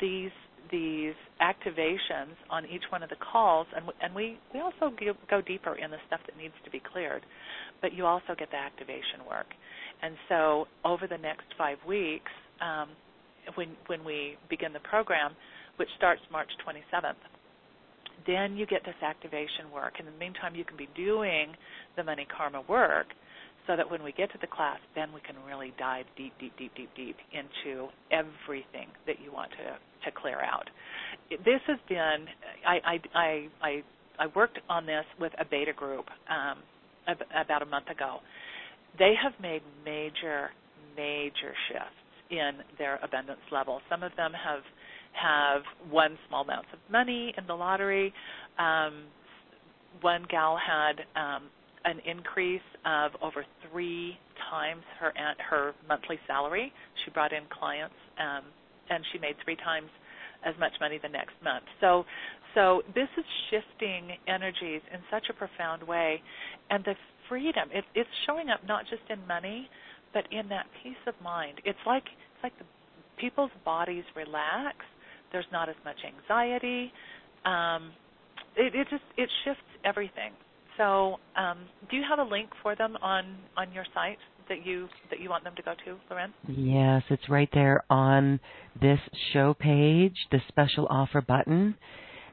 [0.00, 0.30] these
[0.70, 5.40] these activations on each one of the calls, and, and we, we also give, go
[5.40, 7.22] deeper in the stuff that needs to be cleared,
[7.80, 9.46] but you also get the activation work.
[10.02, 12.88] And so over the next five weeks, um,
[13.54, 15.32] when, when we begin the program,
[15.76, 17.14] which starts March 27th,
[18.26, 19.94] then you get this activation work.
[20.00, 21.54] In the meantime, you can be doing
[21.96, 23.06] the money karma work
[23.68, 26.52] so that when we get to the class, then we can really dive deep, deep,
[26.58, 29.76] deep, deep, deep into everything that you want to
[30.10, 30.68] to clear out.
[31.30, 32.24] This has been
[32.66, 33.82] I I I
[34.18, 36.58] I, worked on this with a beta group um,
[37.40, 38.18] about a month ago.
[38.98, 40.50] They have made major
[40.96, 43.80] major shifts in their abundance level.
[43.90, 44.62] Some of them have
[45.12, 45.62] have
[45.92, 48.14] won small amounts of money in the lottery.
[48.58, 49.04] Um,
[50.00, 51.44] one gal had um,
[51.84, 54.18] an increase of over three
[54.50, 55.12] times her
[55.50, 56.72] her monthly salary.
[57.04, 58.44] She brought in clients, um,
[58.90, 59.88] and she made three times
[60.44, 61.64] as much money the next month.
[61.80, 62.04] So,
[62.54, 66.22] so this is shifting energies in such a profound way,
[66.70, 66.94] and the
[67.28, 67.68] freedom.
[67.72, 69.68] It, it's showing up not just in money,
[70.14, 71.60] but in that peace of mind.
[71.64, 72.64] It's like it's like the
[73.18, 74.76] people's bodies relax.
[75.32, 76.92] There's not as much anxiety.
[77.44, 77.92] Um,
[78.56, 80.32] it, it just it shifts everything.
[80.78, 81.58] So, um,
[81.90, 84.18] do you have a link for them on on your site
[84.48, 86.32] that you that you want them to go to, Lauren?
[86.48, 88.40] Yes, it's right there on
[88.80, 89.00] this
[89.32, 91.74] show page, the special offer button.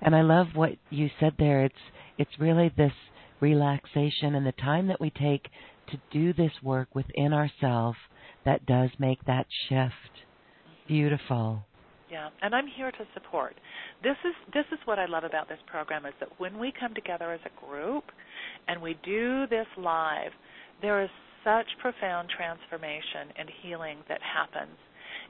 [0.01, 1.65] And I love what you said there.
[1.65, 1.75] It's
[2.17, 2.93] it's really this
[3.41, 5.49] relaxation and the time that we take
[5.89, 7.97] to do this work within ourselves
[8.45, 10.25] that does make that shift.
[10.87, 11.65] Beautiful.
[12.11, 13.55] Yeah, and I'm here to support.
[14.03, 16.93] This is this is what I love about this program is that when we come
[16.93, 18.03] together as a group
[18.67, 20.31] and we do this live,
[20.81, 21.09] there is
[21.43, 24.77] such profound transformation and healing that happens.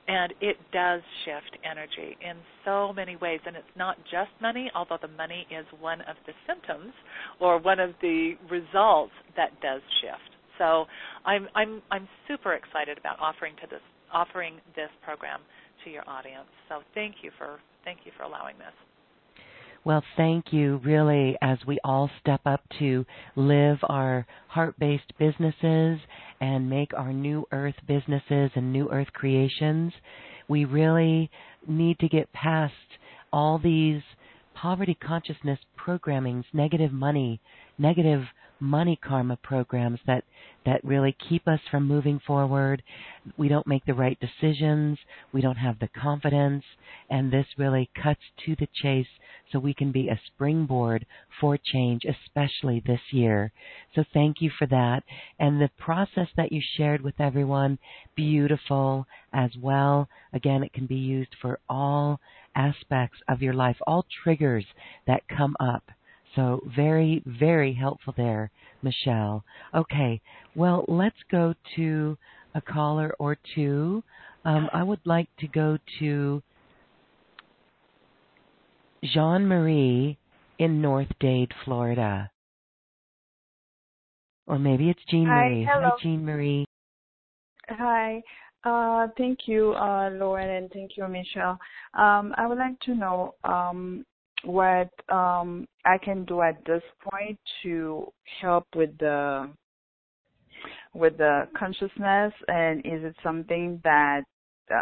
[0.07, 3.39] And it does shift energy in so many ways.
[3.45, 6.93] And it's not just money, although the money is one of the symptoms
[7.39, 10.32] or one of the results that does shift.
[10.57, 10.86] So
[11.26, 13.82] I'm I'm I'm super excited about offering to this
[14.13, 15.41] offering this program
[15.86, 16.47] to your audience.
[16.67, 18.73] So thank you for thank you for allowing this.
[19.86, 23.05] Well, thank you, really, as we all step up to
[23.36, 25.99] live our heart based businesses
[26.41, 29.93] and make our new earth businesses and new earth creations.
[30.47, 31.29] We really
[31.67, 32.73] need to get past
[33.31, 34.01] all these
[34.55, 37.39] poverty consciousness programmings, negative money,
[37.77, 38.23] negative
[38.59, 40.23] money karma programs that
[40.66, 42.84] that really keep us from moving forward.
[43.38, 44.97] We don't make the right decisions,
[45.32, 46.63] we don't have the confidence,
[47.09, 49.07] and this really cuts to the chase
[49.51, 51.05] so we can be a springboard
[51.39, 53.51] for change, especially this year.
[53.93, 55.03] So thank you for that.
[55.39, 57.78] And the process that you shared with everyone,
[58.16, 60.07] beautiful as well.
[60.34, 62.20] Again, it can be used for all
[62.55, 64.66] aspects of your life, all triggers
[65.07, 65.84] that come up.
[66.36, 69.43] So very, very helpful there, Michelle.
[69.73, 70.21] Okay,
[70.55, 72.17] well, let's go to
[72.53, 74.03] a caller or two.
[74.43, 76.43] Um, I would like to go to
[79.03, 80.17] Jean Marie
[80.59, 82.29] in North Dade, Florida.
[84.47, 85.65] Or maybe it's Jean Marie.
[85.65, 85.89] Hi, hello.
[85.91, 86.65] Hi, Jean Marie.
[87.69, 88.21] Hi.
[88.63, 91.59] Uh, thank you, uh, Lauren, and thank you, Michelle.
[91.93, 94.05] Um, I would like to know um,
[94.45, 99.49] what um, I can do at this point to help with the
[100.93, 104.23] with the consciousness, and is it something that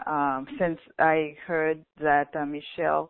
[0.05, 3.09] um, since I heard that uh, Michelle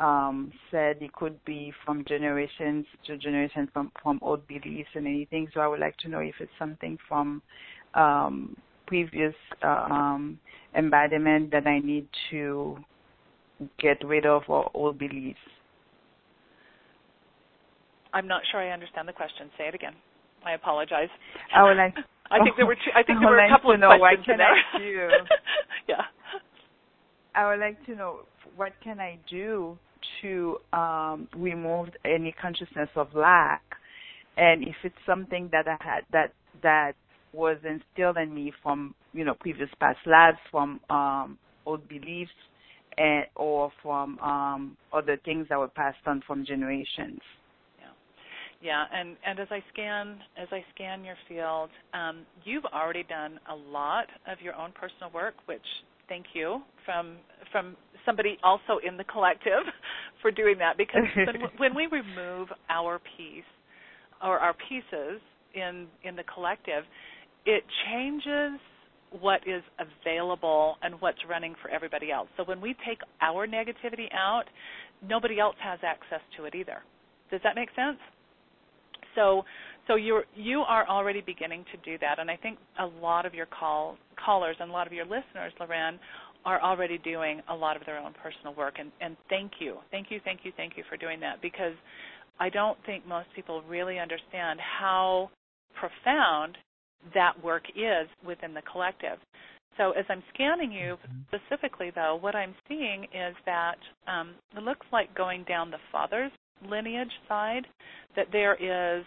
[0.00, 5.48] um, said it could be from generations to generation from from old beliefs and anything.
[5.52, 7.42] So I would like to know if it's something from
[7.94, 10.38] um, previous uh, um,
[10.74, 12.78] embodiment that I need to
[13.78, 15.38] get rid of or old beliefs.
[18.12, 19.50] I'm not sure I understand the question.
[19.56, 19.94] Say it again.
[20.44, 21.08] I apologize.
[21.54, 21.94] I would like.
[22.30, 24.38] I think there were two, I think there were a couple of know questions what
[24.38, 24.40] can.
[24.40, 25.08] I do.
[25.88, 26.02] yeah.
[27.34, 28.20] I would like to know
[28.56, 29.76] what can I do
[30.22, 33.62] to um, remove any consciousness of lack,
[34.36, 36.32] and if it's something that I had that
[36.62, 36.92] that
[37.32, 42.30] was instilled in me from you know previous past lives, from um, old beliefs,
[42.96, 47.20] and or from um, other things that were passed on from generations.
[48.62, 53.40] Yeah, and and as I scan as I scan your field, um, you've already done
[53.50, 55.64] a lot of your own personal work, which
[56.08, 57.16] thank you from
[57.50, 59.64] from somebody also in the collective
[60.22, 63.44] for doing that because when, when we remove our piece
[64.22, 65.20] or our pieces
[65.54, 66.84] in in the collective,
[67.46, 68.60] it changes
[69.20, 72.28] what is available and what's running for everybody else.
[72.36, 74.44] So when we take our negativity out,
[75.02, 76.78] nobody else has access to it either.
[77.30, 77.98] Does that make sense?
[79.14, 79.44] So
[79.86, 83.34] so you're you are already beginning to do that and I think a lot of
[83.34, 85.98] your call callers and a lot of your listeners, Lauren,
[86.44, 89.76] are already doing a lot of their own personal work and, and thank you.
[89.90, 91.74] Thank you, thank you, thank you for doing that because
[92.38, 95.30] I don't think most people really understand how
[95.74, 96.56] profound
[97.14, 99.18] that work is within the collective.
[99.76, 101.36] So as I'm scanning you mm-hmm.
[101.36, 106.32] specifically, though, what I'm seeing is that um, it looks like going down the father's
[106.68, 107.66] lineage side,
[108.16, 109.04] that there is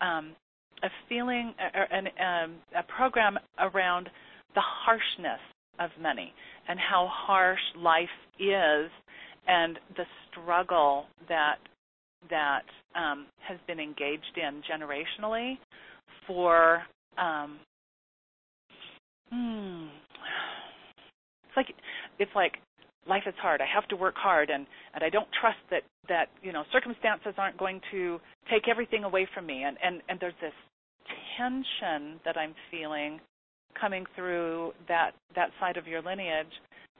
[0.00, 0.34] um,
[0.82, 4.08] a feeling, a, a, um, a program around
[4.54, 5.40] the harshness
[5.78, 6.32] of money
[6.68, 8.90] and how harsh life is,
[9.46, 11.56] and the struggle that
[12.28, 15.56] that um, has been engaged in generationally
[16.26, 16.82] for
[17.16, 17.58] um,
[19.30, 19.86] hmm,
[21.48, 21.74] it's like
[22.18, 22.58] it's like
[23.08, 23.60] life is hard.
[23.60, 27.34] I have to work hard, and and I don't trust that that you know circumstances
[27.38, 28.20] aren't going to
[28.50, 29.64] take everything away from me.
[29.64, 30.52] And and and there's this
[31.36, 33.20] tension that I'm feeling
[33.80, 36.52] coming through that that side of your lineage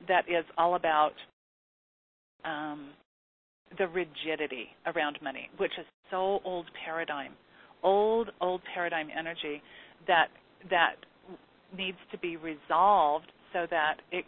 [0.09, 1.13] that is all about
[2.45, 2.91] um,
[3.79, 7.33] the rigidity around money, which is so old paradigm,
[7.83, 9.63] old old paradigm energy
[10.07, 10.29] that
[10.71, 10.97] that
[11.77, 14.25] needs to be resolved so that it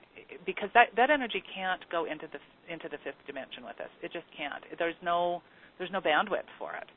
[0.47, 3.91] because that that energy can't go into the into the fifth dimension with us.
[4.03, 4.63] It just can't.
[4.79, 5.43] There's no
[5.79, 6.89] there's no bandwidth for it.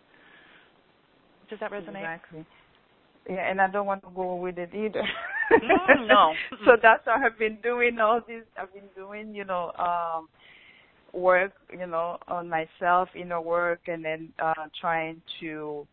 [1.49, 1.97] Does that resonate?
[1.97, 2.45] Exactly.
[3.30, 5.03] Yeah, and I don't want to go with it either.
[5.51, 6.34] no, no.
[6.65, 8.43] so that's what I've been doing all this.
[8.57, 10.30] I've been doing, you know, um
[11.13, 15.88] work, you know, on myself, inner work, and then uh trying to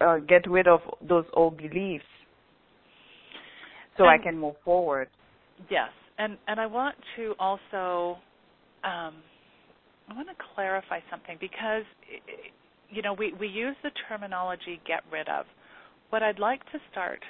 [0.00, 2.04] uh, get rid of those old beliefs
[3.96, 5.08] so and, I can move forward.
[5.70, 8.18] Yes, and and I want to also
[8.84, 9.14] um,
[10.08, 11.84] I want to clarify something because
[12.90, 15.46] you know we we use the terminology get rid of.
[16.10, 17.20] What I'd like to start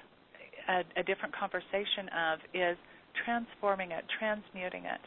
[0.68, 2.76] a, a different conversation of is
[3.24, 5.00] transforming it, transmuting it,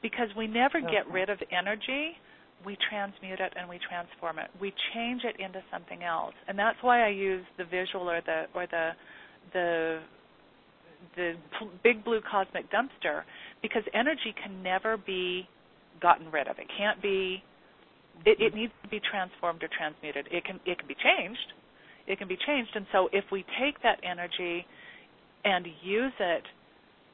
[0.00, 0.90] because we never okay.
[0.90, 2.16] get rid of energy
[2.64, 4.48] we transmute it and we transform it.
[4.60, 8.44] We change it into something else, and that's why I use the visual or the
[8.54, 8.90] or the
[9.52, 10.00] the
[11.16, 11.34] the
[11.82, 13.22] big blue cosmic dumpster
[13.62, 15.48] because energy can never be
[16.00, 16.58] gotten rid of.
[16.58, 17.42] It can't be.
[18.24, 20.28] It, it needs to be transformed or transmuted.
[20.30, 21.52] It can it can be changed.
[22.06, 24.66] It can be changed, and so if we take that energy
[25.44, 26.42] and use it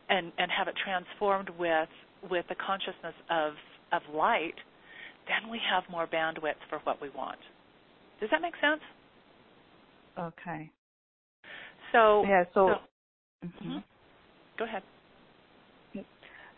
[0.08, 1.88] and and have it transformed with
[2.30, 3.52] with the consciousness of
[3.92, 4.56] of light,
[5.28, 7.38] then we have more bandwidth for what we want.
[8.20, 8.82] Does that make sense?
[10.18, 10.70] Okay.
[11.92, 12.44] So yeah.
[12.54, 12.68] So.
[12.68, 12.74] so
[13.44, 13.78] mm-hmm.
[14.58, 14.82] Go ahead.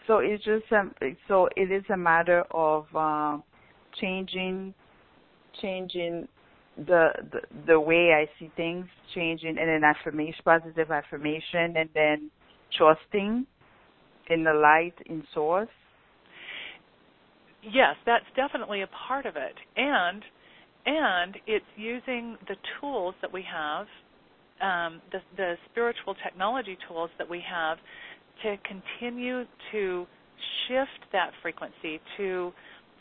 [0.06, 0.92] So it's just um,
[1.28, 3.38] so it is a matter of uh,
[4.00, 4.74] changing,
[5.60, 6.26] changing
[6.76, 12.30] the, the the way I see things, changing and an affirmation, positive affirmation, and then
[12.76, 13.46] trusting
[14.30, 15.68] in the light in source
[17.62, 20.22] yes, that's definitely a part of it, and
[20.86, 23.86] and it's using the tools that we have,
[24.60, 27.78] um, the, the spiritual technology tools that we have,
[28.42, 30.06] to continue to
[30.66, 32.52] shift that frequency to.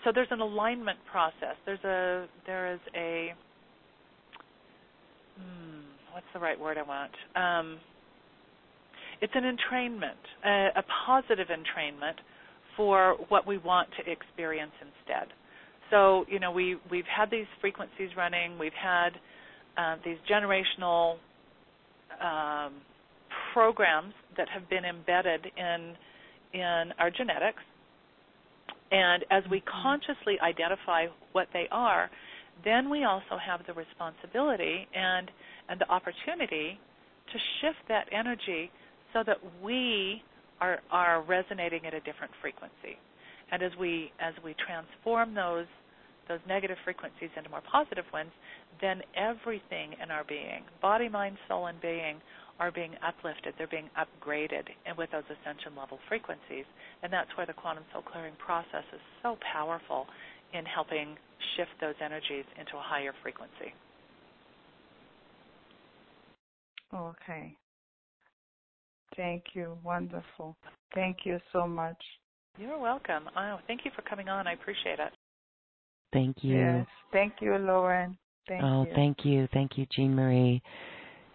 [0.03, 1.55] So there's an alignment process.
[1.65, 3.33] There's a there is a
[5.37, 5.81] hmm,
[6.13, 7.11] what's the right word I want?
[7.35, 7.79] Um,
[9.21, 12.15] it's an entrainment, a, a positive entrainment
[12.77, 15.27] for what we want to experience instead.
[15.89, 19.09] So, you know, we we've had these frequencies running, we've had
[19.77, 21.17] uh, these generational
[22.21, 22.73] um,
[23.53, 25.95] programs that have been embedded in
[26.51, 27.61] in our genetics,
[28.91, 29.81] and as we mm-hmm.
[29.83, 32.09] consciously identify what they are,
[32.65, 35.29] then we also have the responsibility and
[35.69, 36.79] and the opportunity
[37.31, 38.71] to shift that energy
[39.13, 40.21] so that we
[40.59, 42.97] are are resonating at a different frequency.
[43.51, 45.65] And as we as we transform those
[46.29, 48.31] those negative frequencies into more positive ones,
[48.79, 52.21] then everything in our being, body, mind, soul, and being,
[52.59, 53.53] are being uplifted.
[53.57, 56.65] They're being upgraded, and with those ascension level frequencies.
[57.03, 60.05] And that's where the quantum soul clearing process is so powerful
[60.53, 61.17] in helping
[61.57, 63.73] shift those energies into a higher frequency.
[66.93, 67.55] Okay.
[69.15, 69.77] Thank you.
[69.83, 70.55] Wonderful.
[70.93, 71.97] Thank you so much.
[72.57, 73.29] You're welcome.
[73.37, 74.47] Oh, thank you for coming on.
[74.47, 75.13] I appreciate it.
[76.11, 76.57] Thank you.
[76.57, 76.87] Yes.
[77.11, 78.17] Thank you, Lauren.
[78.47, 78.91] Thank oh, you.
[78.95, 79.47] thank you.
[79.53, 80.61] Thank you, Jean Marie.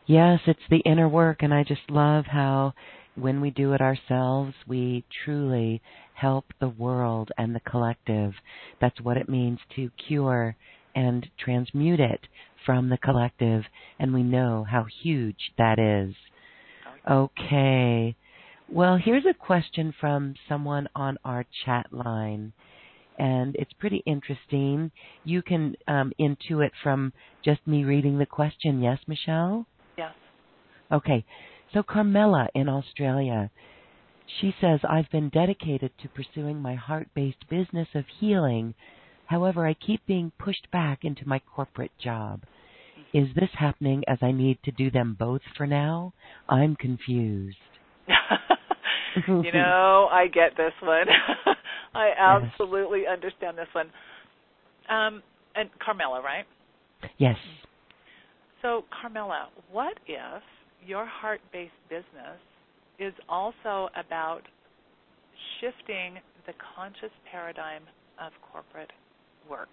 [0.07, 2.75] Yes, it's the inner work, and I just love how
[3.17, 5.81] when we do it ourselves, we truly
[6.15, 8.33] help the world and the collective.
[8.81, 10.57] That's what it means to cure
[10.95, 12.21] and transmute it
[12.67, 13.65] from the collective,
[13.99, 16.15] and we know how huge that is.
[17.09, 18.17] Okay.
[18.69, 22.53] Well, here's a question from someone on our chat line,
[23.19, 24.91] and it's pretty interesting.
[25.25, 27.13] You can um, intuit from
[27.45, 28.83] just me reading the question.
[28.83, 29.67] Yes, Michelle?
[29.97, 30.13] Yes.
[30.91, 31.25] Okay.
[31.73, 33.51] So, Carmela in Australia,
[34.41, 38.75] she says, I've been dedicated to pursuing my heart based business of healing.
[39.27, 42.43] However, I keep being pushed back into my corporate job.
[43.13, 46.13] Is this happening as I need to do them both for now?
[46.49, 47.57] I'm confused.
[49.27, 51.07] you know, I get this one.
[51.95, 53.11] I absolutely yes.
[53.13, 53.87] understand this one.
[54.89, 55.23] Um,
[55.55, 56.45] and Carmela, right?
[57.19, 57.37] Yes.
[58.63, 60.43] So, Carmela, what if
[60.85, 62.41] your heart based business
[62.99, 64.43] is also about
[65.61, 66.15] shifting
[66.47, 67.83] the conscious paradigm
[68.21, 68.91] of corporate
[69.49, 69.69] work?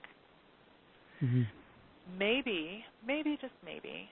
[1.24, 1.44] Mm-hmm.
[2.18, 4.10] Maybe, maybe, just maybe,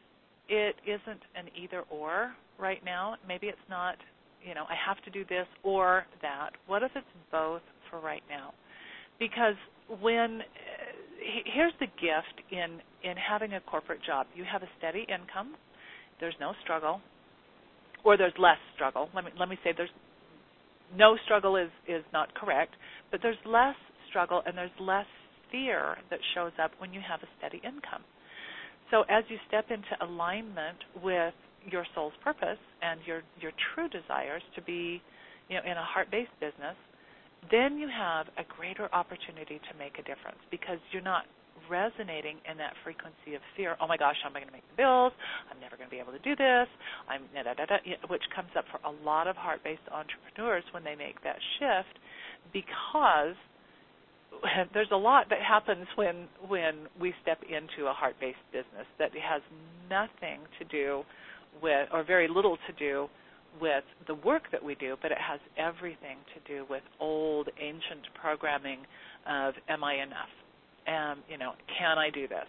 [0.47, 3.15] it isn't an either or right now.
[3.27, 3.95] Maybe it's not,
[4.45, 6.51] you know, I have to do this or that.
[6.67, 8.53] What if it's both for right now?
[9.19, 9.55] Because
[10.01, 14.27] when eh, here's the gift in in having a corporate job.
[14.35, 15.55] You have a steady income.
[16.19, 17.01] There's no struggle,
[18.03, 19.09] or there's less struggle.
[19.15, 19.89] Let me let me say there's
[20.95, 22.73] no struggle is is not correct,
[23.11, 23.75] but there's less
[24.09, 25.05] struggle and there's less
[25.51, 28.03] fear that shows up when you have a steady income.
[28.91, 31.33] So as you step into alignment with
[31.69, 35.01] your soul's purpose and your your true desires to be,
[35.49, 36.75] you know, in a heart-based business,
[37.51, 41.25] then you have a greater opportunity to make a difference because you're not
[41.69, 43.75] resonating in that frequency of fear.
[43.79, 45.13] Oh my gosh, how am I going to make the bills?
[45.51, 46.67] I'm never going to be able to do this.
[47.07, 50.95] I'm da, da, da, which comes up for a lot of heart-based entrepreneurs when they
[50.95, 51.99] make that shift
[52.53, 53.37] because
[54.73, 59.41] there's a lot that happens when when we step into a heart-based business that has
[59.89, 61.03] nothing to do
[61.61, 63.07] with or very little to do
[63.59, 68.07] with the work that we do, but it has everything to do with old ancient
[68.19, 68.79] programming
[69.27, 70.31] of am I enough?
[70.87, 72.47] Um, you know, can I do this?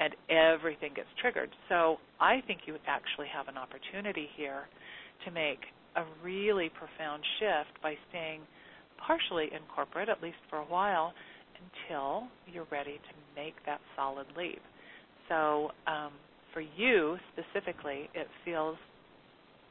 [0.00, 1.50] And everything gets triggered.
[1.68, 4.64] So I think you actually have an opportunity here
[5.24, 5.60] to make
[5.96, 8.40] a really profound shift by staying
[8.98, 11.12] partially in corporate, at least for a while,
[11.62, 14.60] until you're ready to make that solid leap.
[15.28, 16.12] So, um,
[16.52, 18.76] for you specifically, it feels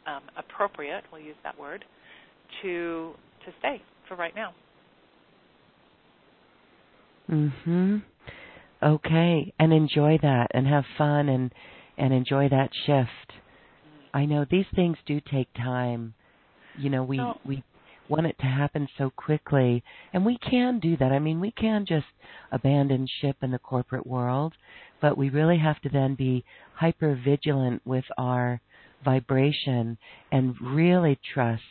[0.07, 1.85] um, appropriate, we'll use that word,
[2.61, 3.13] to
[3.45, 4.53] to stay for right now.
[7.29, 8.03] Mhm.
[8.83, 11.53] Okay, and enjoy that and have fun and
[11.97, 13.33] and enjoy that shift.
[14.13, 16.13] I know these things do take time.
[16.75, 17.37] You know, we oh.
[17.45, 17.63] we
[18.11, 19.83] want it to happen so quickly.
[20.13, 21.13] And we can do that.
[21.13, 22.05] I mean, we can just
[22.51, 24.53] abandon ship in the corporate world,
[25.01, 26.43] but we really have to then be
[26.75, 28.59] hyper vigilant with our
[29.03, 29.97] vibration
[30.31, 31.63] and really trust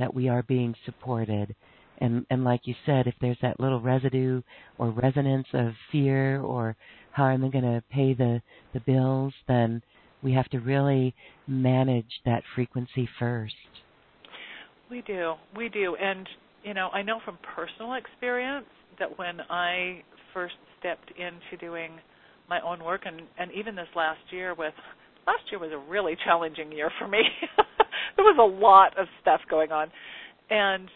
[0.00, 1.54] that we are being supported.
[1.98, 4.42] And and like you said, if there's that little residue
[4.78, 6.76] or resonance of fear or
[7.12, 8.42] how am I going to pay the
[8.74, 9.82] the bills, then
[10.22, 11.14] we have to really
[11.46, 13.54] manage that frequency first.
[14.90, 15.34] We do.
[15.56, 15.96] We do.
[15.96, 16.26] And,
[16.62, 18.66] you know, I know from personal experience
[18.98, 20.02] that when I
[20.32, 21.92] first stepped into doing
[22.48, 24.72] my own work and and even this last year with
[25.26, 27.20] last year was a really challenging year for me.
[28.16, 29.88] there was a lot of stuff going on.
[30.50, 30.88] And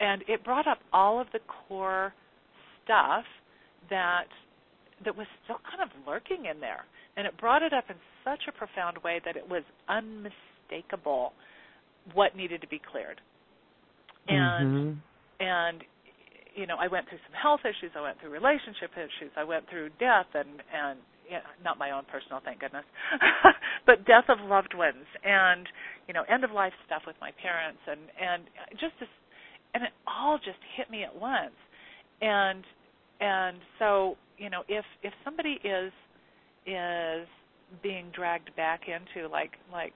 [0.00, 2.12] and it brought up all of the core
[2.84, 3.24] stuff
[3.90, 4.28] that
[5.04, 6.84] that was still kind of lurking in there.
[7.16, 11.32] And it brought it up in such a profound way that it was unmistakable
[12.14, 13.20] what needed to be cleared.
[14.28, 14.92] And mm-hmm.
[15.40, 15.84] and
[16.54, 19.68] you know, I went through some health issues, I went through relationship issues, I went
[19.68, 22.86] through death and and you know, not my own personal, thank goodness,
[23.86, 25.66] but death of loved ones and
[26.08, 28.42] you know, end of life stuff with my parents and and
[28.80, 29.10] just this
[29.74, 31.56] and it all just hit me at once.
[32.22, 32.64] And
[33.20, 35.92] and so, you know, if if somebody is
[36.66, 37.28] is
[37.82, 39.92] being dragged back into like like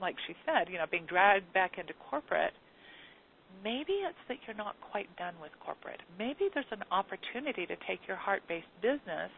[0.00, 2.52] like she said, you know, being dragged back into corporate,
[3.62, 6.00] maybe it's that you're not quite done with corporate.
[6.18, 9.30] Maybe there's an opportunity to take your heart based business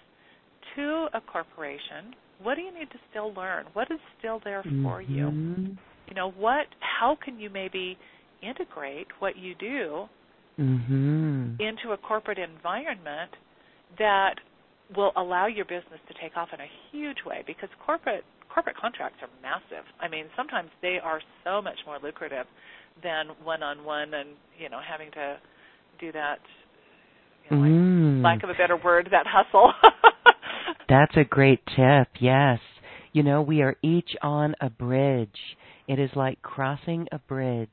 [0.77, 2.15] to a corporation.
[2.43, 3.67] What do you need to still learn?
[3.73, 5.13] What is still there for mm-hmm.
[5.13, 5.77] you?
[6.09, 7.97] You know, what how can you maybe
[8.43, 10.05] integrate what you do
[10.59, 11.61] mm-hmm.
[11.61, 13.31] into a corporate environment
[13.99, 14.35] that
[14.95, 18.25] will allow your business to take off in a huge way because corporate
[18.57, 19.85] corporate contracts are massive.
[20.01, 22.47] I mean, sometimes they are so much more lucrative
[23.03, 25.37] than one-on-one and, you know, having to
[26.01, 26.39] do that
[27.51, 28.25] you know, mm.
[28.25, 29.75] lack of a better word, that hustle.
[30.89, 32.09] That's a great tip.
[32.19, 32.59] Yes.
[33.13, 35.29] You know, we are each on a bridge.
[35.87, 37.69] It is like crossing a bridge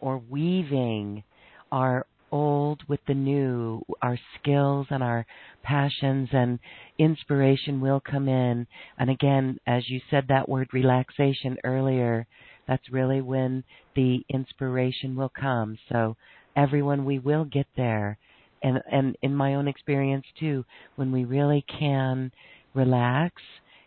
[0.00, 1.24] or weaving
[1.72, 3.82] our old with the new.
[4.02, 5.26] Our skills and our
[5.62, 6.58] passions and
[6.98, 8.66] inspiration will come in.
[8.98, 12.26] And again, as you said that word relaxation earlier,
[12.66, 15.78] that's really when the inspiration will come.
[15.90, 16.16] So,
[16.56, 18.18] everyone, we will get there.
[18.62, 20.64] And, and in my own experience too,
[20.96, 22.32] when we really can
[22.74, 23.40] relax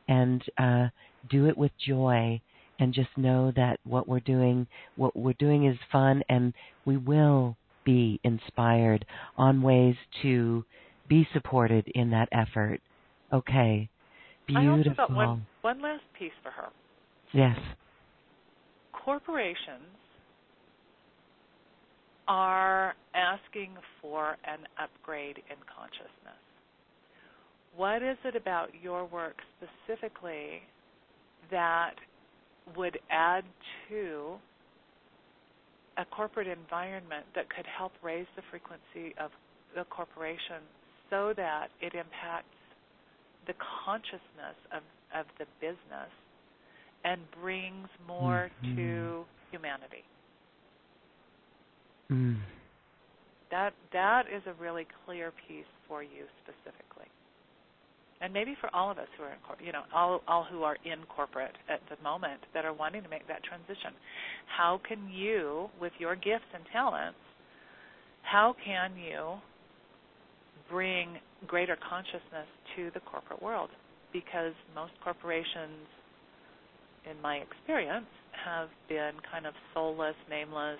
[0.07, 0.87] and uh,
[1.29, 2.41] do it with joy
[2.79, 6.53] and just know that what we're doing what we're doing is fun and
[6.85, 9.06] we will be inspired
[9.38, 10.64] on ways to
[11.07, 12.81] be supported in that effort.
[13.34, 13.89] Okay.
[14.47, 14.69] Beautiful.
[14.69, 16.69] I also got one, one last piece for her.
[17.34, 17.57] Yes.
[19.06, 19.84] Corporations
[22.27, 26.39] are asking for an upgrade in consciousness.
[27.76, 30.61] What is it about your work specifically
[31.49, 31.93] that
[32.76, 33.43] would add
[33.89, 34.35] to
[35.99, 39.31] a corporate environment that could help raise the frequency of
[39.76, 40.63] the corporation
[41.09, 42.55] so that it impacts
[43.47, 43.53] the
[43.85, 44.81] consciousness of,
[45.13, 46.11] of the business
[47.03, 48.76] and brings more mm-hmm.
[48.76, 50.03] to humanity.
[52.11, 52.38] Mm.
[53.51, 57.09] That that is a really clear piece for you specifically
[58.21, 60.63] and maybe for all of us who are in cor- you know all all who
[60.63, 63.93] are in corporate at the moment that are wanting to make that transition
[64.57, 67.17] how can you with your gifts and talents
[68.23, 69.37] how can you
[70.69, 71.17] bring
[71.47, 73.69] greater consciousness to the corporate world?
[74.13, 75.87] Because most corporations
[77.09, 78.05] in my experience
[78.45, 80.79] have been kind of soulless nameless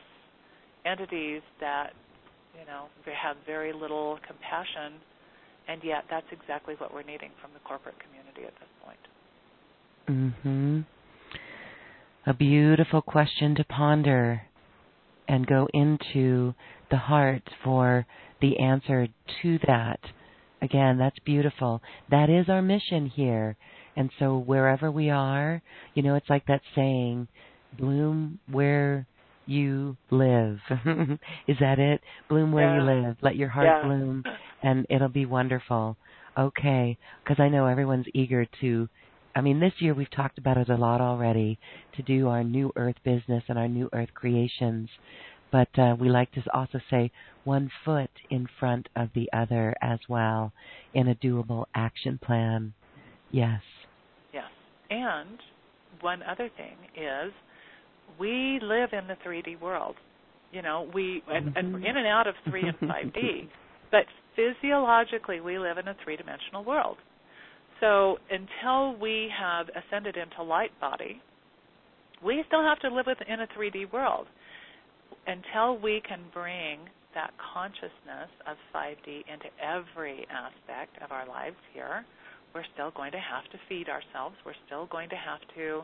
[0.86, 1.92] entities that
[2.60, 5.00] you know they have very little compassion
[5.70, 9.08] and yet that's exactly what we're needing from the corporate community at this point.
[10.08, 10.86] Mhm.
[12.26, 14.42] A beautiful question to ponder
[15.28, 16.56] and go into
[16.90, 18.08] the heart for
[18.40, 19.08] the answer
[19.42, 20.00] to that.
[20.62, 21.82] Again, that's beautiful.
[22.10, 23.56] That is our mission here.
[23.96, 25.62] And so wherever we are,
[25.94, 27.28] you know, it's like that saying,
[27.74, 29.06] bloom where
[29.50, 30.60] you live.
[31.48, 32.02] Is that it?
[32.30, 32.84] Bloom where yeah.
[32.84, 33.18] you live.
[33.22, 33.84] Let your heart yeah.
[33.86, 34.24] bloom,
[34.64, 35.98] and it'll be wonderful.
[36.38, 38.88] Okay, because I know everyone's eager to.
[39.36, 41.60] I mean, this year we've talked about it a lot already
[41.96, 44.90] to do our new Earth business and our new Earth creations.
[45.52, 47.12] But uh, we like to also say
[47.44, 50.54] one foot in front of the other as well
[50.94, 52.74] in a doable action plan.
[53.32, 53.62] Yes.
[54.34, 54.46] Yes.
[54.90, 55.40] And
[56.02, 57.32] one other thing is
[58.20, 59.96] we live in the 3D world.
[60.52, 61.88] You know, we and, and we're mm-hmm.
[61.88, 63.48] in and out of 3 and 5D,
[63.92, 64.06] but
[64.36, 66.98] physiologically we live in a three-dimensional world.
[67.80, 71.22] So until we have ascended into light body,
[72.24, 74.28] we still have to live within a 3D world.
[75.28, 76.80] Until we can bring
[77.14, 82.06] that consciousness of 5D into every aspect of our lives here,
[82.54, 84.36] we're still going to have to feed ourselves.
[84.46, 85.84] We're still going to have to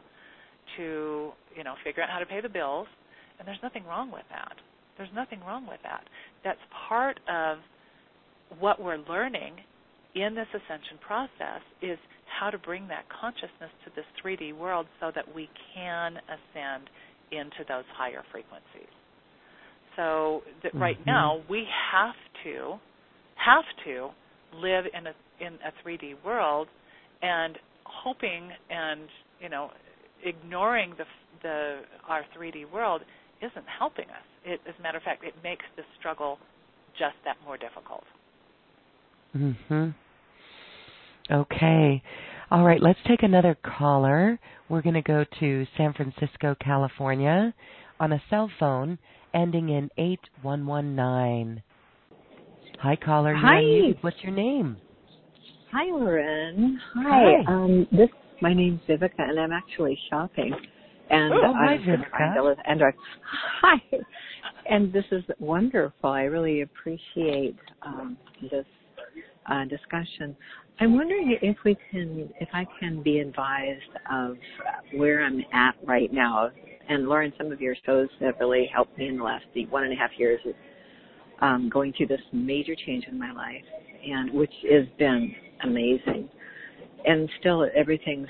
[0.77, 2.87] to you know figure out how to pay the bills,
[3.39, 4.53] and there's nothing wrong with that.
[4.97, 6.03] There's nothing wrong with that.
[6.43, 7.57] That's part of
[8.59, 9.53] what we're learning
[10.15, 11.97] in this ascension process is
[12.39, 16.89] how to bring that consciousness to this 3D world so that we can ascend
[17.31, 18.91] into those higher frequencies.
[19.95, 20.81] So that mm-hmm.
[20.81, 22.75] right now we have to
[23.35, 24.09] have to
[24.57, 25.13] live in a
[25.45, 26.67] in a 3D world
[27.21, 29.01] and hoping and
[29.41, 29.69] you know
[30.25, 31.05] ignoring the
[31.41, 33.01] the our 3D world
[33.41, 34.25] isn't helping us.
[34.43, 36.39] It, as a matter of fact, it makes the struggle
[36.97, 38.03] just that more difficult.
[39.35, 39.93] Mhm.
[41.29, 42.01] Okay.
[42.51, 44.39] All right, let's take another caller.
[44.69, 47.53] We're going to go to San Francisco, California
[47.99, 48.99] on a cell phone
[49.33, 51.63] ending in 8119.
[52.79, 53.95] Hi caller, you're Hi.
[54.01, 54.77] What's your name?
[55.71, 56.79] Hi, Lauren.
[56.93, 57.43] Hi.
[57.47, 57.53] Hi.
[57.53, 58.09] Um, this
[58.41, 60.53] my name's Vivica, and I'm actually shopping.
[61.09, 62.43] And oh, I'm hi, Vivica.
[62.43, 62.93] with Android.
[63.61, 63.75] Hi.
[64.67, 66.09] And this is wonderful.
[66.09, 68.65] I really appreciate um, this
[69.45, 70.35] uh, discussion.
[70.79, 73.81] I'm wondering if we can, if I can be advised
[74.11, 74.37] of
[74.95, 76.49] where I'm at right now.
[76.89, 79.93] And Lauren, some of your shows have really helped me in the last one and
[79.93, 80.41] a half years
[81.41, 83.63] um, going through this major change in my life,
[84.07, 85.33] and which has been
[85.63, 86.29] amazing.
[87.05, 88.27] And still, everything's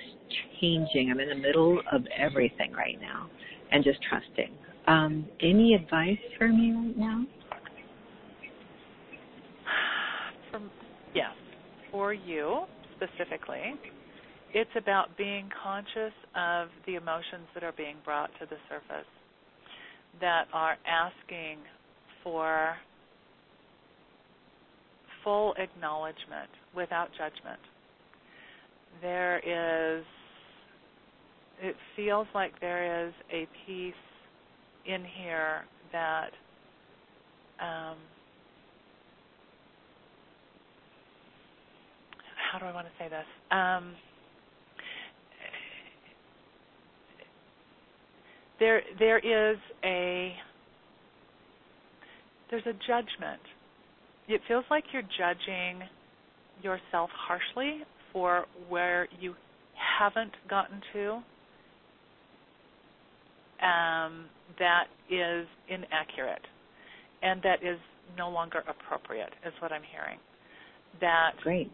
[0.60, 1.10] changing.
[1.11, 3.30] I'm in the middle of everything right now,
[3.72, 4.52] and just trusting.
[4.88, 7.26] Um, any advice for me right now?
[10.52, 10.69] From
[11.14, 11.31] yes,
[11.91, 12.64] for you
[12.95, 13.76] specifically,
[14.53, 19.07] it's about being conscious of the emotions that are being brought to the surface
[20.22, 21.57] that are asking
[22.23, 22.76] for
[25.23, 27.60] full acknowledgement without judgment.
[29.01, 30.05] There is,
[31.61, 33.93] it feels like there is a piece
[34.85, 36.30] in here that
[37.59, 37.97] um,
[42.51, 43.26] how do I want to say this?
[43.51, 43.93] Um,
[48.59, 50.34] there, there is a
[52.51, 53.41] there's a judgment.
[54.27, 55.81] It feels like you're judging
[56.61, 57.81] yourself harshly
[58.16, 59.36] for where you
[60.00, 61.12] haven't gotten to.
[63.62, 64.26] Um,
[64.58, 66.42] that is inaccurate
[67.22, 67.78] and that is
[68.18, 70.20] no longer appropriate, is what I'm hearing.
[71.02, 71.70] That Great.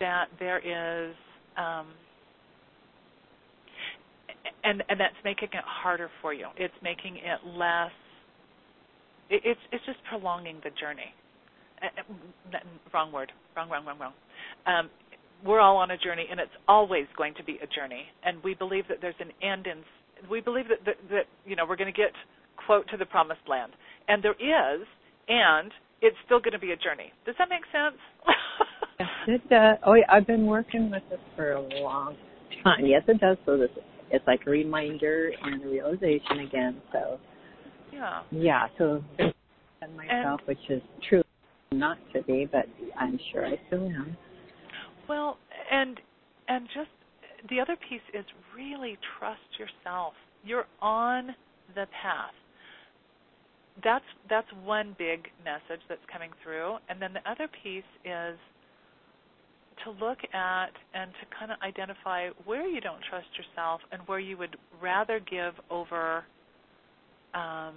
[0.00, 1.14] that there is
[1.56, 1.86] um,
[4.64, 6.46] and and that's making it harder for you.
[6.56, 7.92] It's making it less.
[9.30, 11.14] It, it's it's just prolonging the journey.
[11.80, 12.58] Uh, uh
[12.92, 13.30] wrong word.
[13.56, 13.70] Wrong.
[13.70, 13.86] Wrong.
[13.86, 13.98] Wrong.
[13.98, 14.12] Wrong.
[14.66, 14.90] Um,
[15.44, 18.04] we're all on a journey, and it's always going to be a journey.
[18.24, 19.82] And we believe that there's an end in.
[20.30, 22.12] We believe that that, that you know we're going to get
[22.66, 23.72] quote to the promised land,
[24.08, 24.86] and there is,
[25.28, 25.70] and
[26.02, 27.12] it's still going to be a journey.
[27.26, 28.00] Does that make sense?
[29.00, 29.76] yes, it does.
[29.86, 32.16] Oh, yeah, I've been working with this for a long
[32.64, 32.84] time.
[32.84, 33.36] Yes, it does.
[33.46, 33.70] So this
[34.10, 36.80] it's like a reminder and a realization again.
[36.92, 37.18] So
[37.92, 38.66] yeah, yeah.
[38.78, 41.22] So and myself, and, which is true
[41.72, 42.66] not to be, but
[42.98, 44.16] I'm sure I still am.
[45.08, 45.38] Well,
[45.70, 46.00] and
[46.48, 46.90] and just
[47.48, 48.24] the other piece is
[48.56, 50.14] really trust yourself.
[50.44, 51.34] You're on
[51.74, 52.34] the path.
[53.82, 58.36] That's that's one big message that's coming through, and then the other piece is
[59.84, 64.18] to look at and to kind of identify where you don't trust yourself and where
[64.18, 66.24] you would rather give over
[67.34, 67.74] um,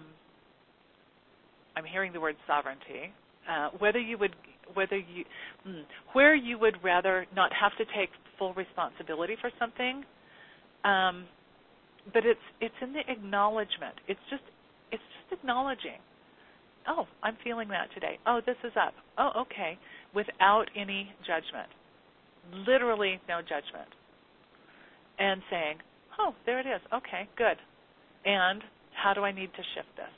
[1.75, 3.13] I'm hearing the word sovereignty.
[3.49, 4.35] Uh, whether you would
[4.73, 5.25] whether you
[5.65, 5.81] hmm,
[6.13, 10.03] where you would rather not have to take full responsibility for something
[10.83, 11.25] um,
[12.13, 14.43] but it's it's in the acknowledgement it's just
[14.91, 15.99] it's just acknowledging
[16.87, 19.77] oh i'm feeling that today oh this is up oh okay
[20.13, 21.69] without any judgment
[22.53, 23.89] literally no judgment,
[25.19, 25.77] and saying,
[26.19, 26.81] oh, there it is.
[26.93, 27.57] Okay, good.
[28.25, 28.61] And
[28.93, 30.13] how do I need to shift this?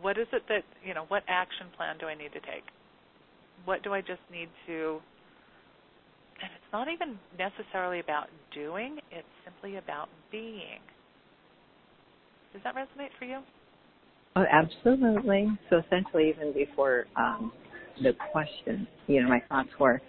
[0.00, 2.64] What is it that, you know, what action plan do I need to take?
[3.64, 5.00] What do I just need to
[6.42, 10.80] and it's not even necessarily about doing, it's simply about being.
[12.52, 13.40] Does that resonate for you?
[14.36, 15.48] Oh, absolutely.
[15.70, 17.52] So essentially, even before um,
[18.02, 20.00] the question, you know, my thoughts were,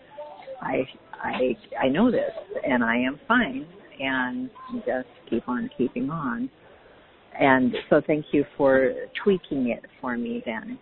[0.62, 0.84] I
[1.24, 2.32] I I know this
[2.68, 3.68] and I am fine
[4.00, 4.50] and
[4.86, 6.50] just keep on keeping on.
[7.40, 10.80] And so thank you for tweaking it for me then.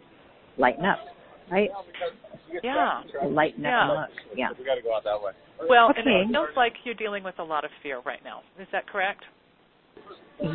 [0.57, 0.99] Lighten up,
[1.53, 1.69] right?
[2.63, 3.01] Yeah.
[3.27, 3.91] Lighten yeah.
[3.91, 4.37] up look.
[4.37, 4.49] Yeah.
[4.57, 5.31] We got to go out that way.
[5.69, 6.01] Well, okay.
[6.05, 8.41] and it feels like you're dealing with a lot of fear right now.
[8.59, 9.23] Is that correct?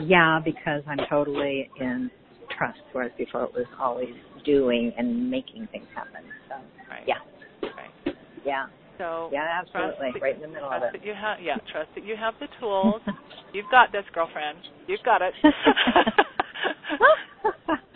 [0.05, 2.11] Yeah, because I'm totally in
[2.57, 4.15] trust, whereas before it was always
[4.45, 6.25] doing and making things happen.
[6.49, 6.57] So,
[6.91, 7.05] right.
[7.07, 7.15] yeah.
[7.63, 8.17] Right.
[8.45, 8.67] Yeah.
[8.99, 10.99] So yeah, absolutely, right in the middle trust of it.
[10.99, 13.01] That you have, yeah, trust that you have the tools.
[13.55, 14.59] You've got this, girlfriend.
[14.89, 15.33] You've got it.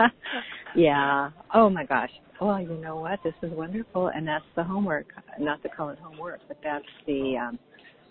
[0.77, 1.31] yeah.
[1.53, 2.11] Oh my gosh.
[2.43, 3.21] Well, you know what?
[3.23, 5.07] This is wonderful, and that's the homework.
[5.39, 7.59] Not to call it homework, but that's the um,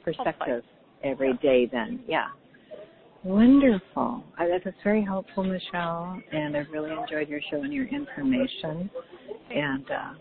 [0.06, 0.64] perspective
[1.03, 1.66] every day.
[1.66, 2.28] Then, yeah.
[3.24, 4.24] Wonderful.
[4.38, 8.90] I, that's very helpful, Michelle, and I've really enjoyed your show and your information.
[9.53, 10.14] And uh,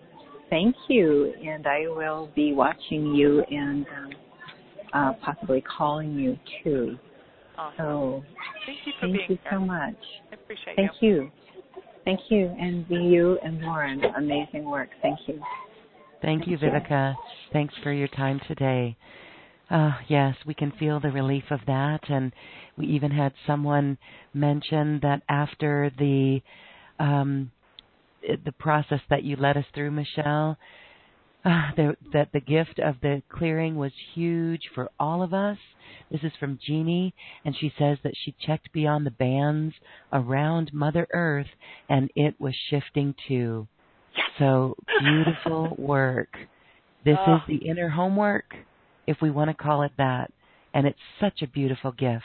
[0.51, 4.11] thank you, and I will be watching you and um,
[4.93, 6.99] uh, possibly calling you too.
[7.57, 7.77] Awesome.
[7.79, 8.25] So
[8.67, 9.53] thank you for thank being you here.
[9.53, 9.95] so much.
[10.33, 11.19] I appreciate thank you.
[11.21, 11.40] Thank you.
[12.05, 14.89] Thank you, and you and Lauren, amazing work.
[15.03, 15.41] Thank you.
[16.23, 17.15] Thank, you, Viveka.
[17.53, 18.97] Thanks for your time today.
[19.71, 22.33] Uh, yes, we can feel the relief of that, and
[22.77, 23.97] we even had someone
[24.35, 26.41] mention that after the
[26.99, 27.51] um,
[28.45, 30.59] the process that you led us through, Michelle.
[31.43, 35.57] Uh, the, that the gift of the clearing was huge for all of us.
[36.11, 37.15] This is from Jeannie,
[37.47, 39.75] and she says that she checked beyond the bands
[40.13, 41.47] around Mother Earth,
[41.89, 43.67] and it was shifting too.
[44.39, 46.37] So beautiful work.
[47.05, 47.37] This oh.
[47.37, 48.55] is the inner homework,
[49.07, 50.31] if we want to call it that.
[50.75, 52.25] And it's such a beautiful gift.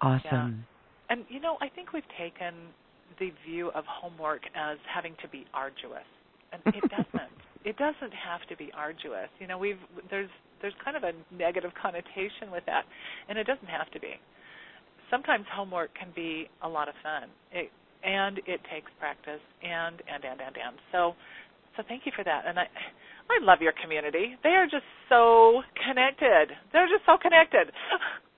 [0.00, 0.64] Awesome.
[0.64, 1.16] Yeah.
[1.16, 2.54] And you know, I think we've taken
[3.18, 6.06] the view of homework as having to be arduous.
[6.52, 7.30] And it doesn't.
[7.64, 9.28] It doesn't have to be arduous.
[9.38, 9.80] You know, we've
[10.10, 10.30] there's
[10.62, 12.84] there's kind of a negative connotation with that,
[13.28, 14.14] and it doesn't have to be.
[15.10, 17.70] Sometimes homework can be a lot of fun, it,
[18.04, 20.76] and it takes practice, and and and and and.
[20.92, 21.14] So,
[21.76, 22.44] so thank you for that.
[22.46, 22.64] And I,
[23.28, 24.36] I love your community.
[24.42, 26.54] They are just so connected.
[26.72, 27.72] They're just so connected.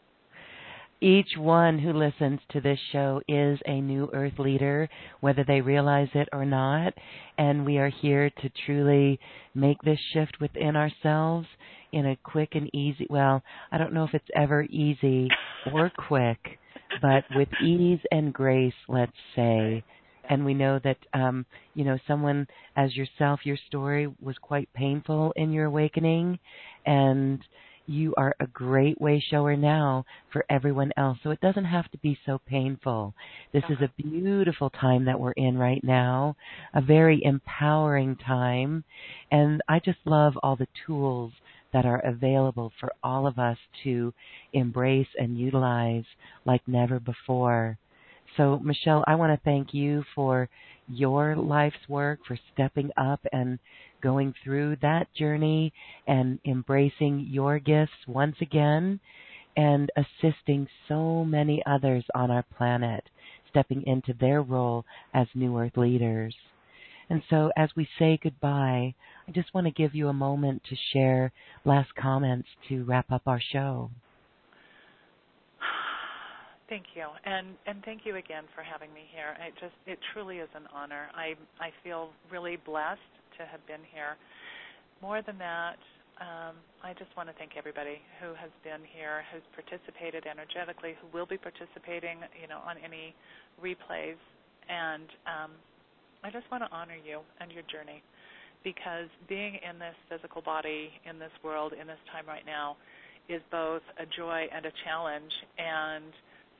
[1.02, 4.88] Each one who listens to this show is a new earth leader,
[5.18, 6.94] whether they realize it or not.
[7.36, 9.18] And we are here to truly
[9.52, 11.48] make this shift within ourselves
[11.90, 13.42] in a quick and easy, well,
[13.72, 15.28] I don't know if it's ever easy
[15.72, 16.38] or quick,
[17.02, 19.82] but with ease and grace, let's say.
[20.30, 22.46] And we know that, um, you know, someone
[22.76, 26.38] as yourself, your story was quite painful in your awakening.
[26.86, 27.40] And,
[27.92, 31.18] you are a great way shower now for everyone else.
[31.22, 33.14] So it doesn't have to be so painful.
[33.52, 36.36] This is a beautiful time that we're in right now,
[36.74, 38.84] a very empowering time.
[39.30, 41.32] And I just love all the tools
[41.72, 44.12] that are available for all of us to
[44.52, 46.04] embrace and utilize
[46.44, 47.78] like never before.
[48.36, 50.48] So, Michelle, I want to thank you for
[50.88, 53.58] your life's work, for stepping up and
[54.02, 55.72] going through that journey
[56.06, 58.98] and embracing your gifts once again
[59.56, 63.04] and assisting so many others on our planet,
[63.50, 66.34] stepping into their role as New Earth leaders.
[67.10, 68.94] And so, as we say goodbye,
[69.28, 71.32] I just want to give you a moment to share
[71.64, 73.90] last comments to wrap up our show.
[76.72, 79.36] Thank you, and and thank you again for having me here.
[79.44, 81.12] It just it truly is an honor.
[81.12, 84.16] I I feel really blessed to have been here.
[85.04, 85.76] More than that,
[86.16, 91.12] um, I just want to thank everybody who has been here, who's participated energetically, who
[91.12, 93.12] will be participating, you know, on any
[93.60, 94.16] replays,
[94.72, 95.52] and um,
[96.24, 98.00] I just want to honor you and your journey,
[98.64, 102.80] because being in this physical body, in this world, in this time right now,
[103.28, 105.36] is both a joy and a challenge.
[105.60, 106.16] And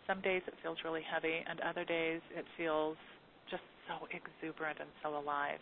[0.07, 2.97] some days it feels really heavy, and other days it feels
[3.51, 5.59] just so exuberant and so alive.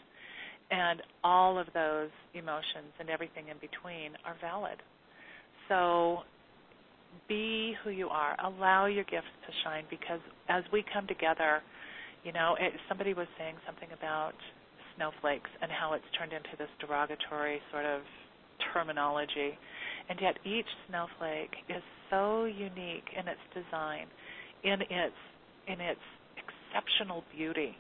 [0.71, 4.79] And all of those emotions and everything in between are valid.
[5.69, 6.21] So
[7.29, 8.37] be who you are.
[8.45, 11.61] Allow your gifts to shine because as we come together,
[12.25, 14.35] you know, it, somebody was saying something about
[14.97, 18.03] snowflakes and how it's turned into this derogatory sort of
[18.73, 19.59] terminology.
[20.09, 24.07] And yet each snowflake is so unique in its design,
[24.65, 25.15] in its
[25.67, 26.01] in its
[26.37, 27.77] exceptional beauty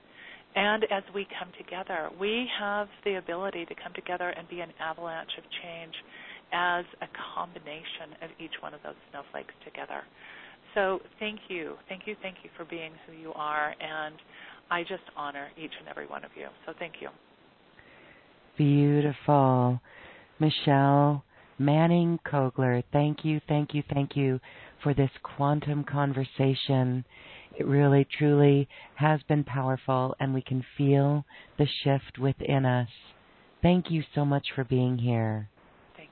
[0.56, 4.70] and as we come together, we have the ability to come together and be an
[4.80, 5.94] avalanche of change
[6.52, 10.02] as a combination of each one of those snowflakes together.
[10.74, 14.16] So thank you, thank you, thank you for being who you are, and
[14.70, 16.46] I just honor each and every one of you.
[16.66, 17.08] So thank you.
[18.56, 19.80] Beautiful.
[20.40, 21.24] Michelle
[21.58, 24.40] Manning Kogler, thank you, thank you, thank you
[24.82, 27.04] for this quantum conversation.
[27.58, 31.24] It really, truly has been powerful, and we can feel
[31.58, 32.88] the shift within us.
[33.62, 35.48] Thank you so much for being here.
[35.96, 36.10] Thank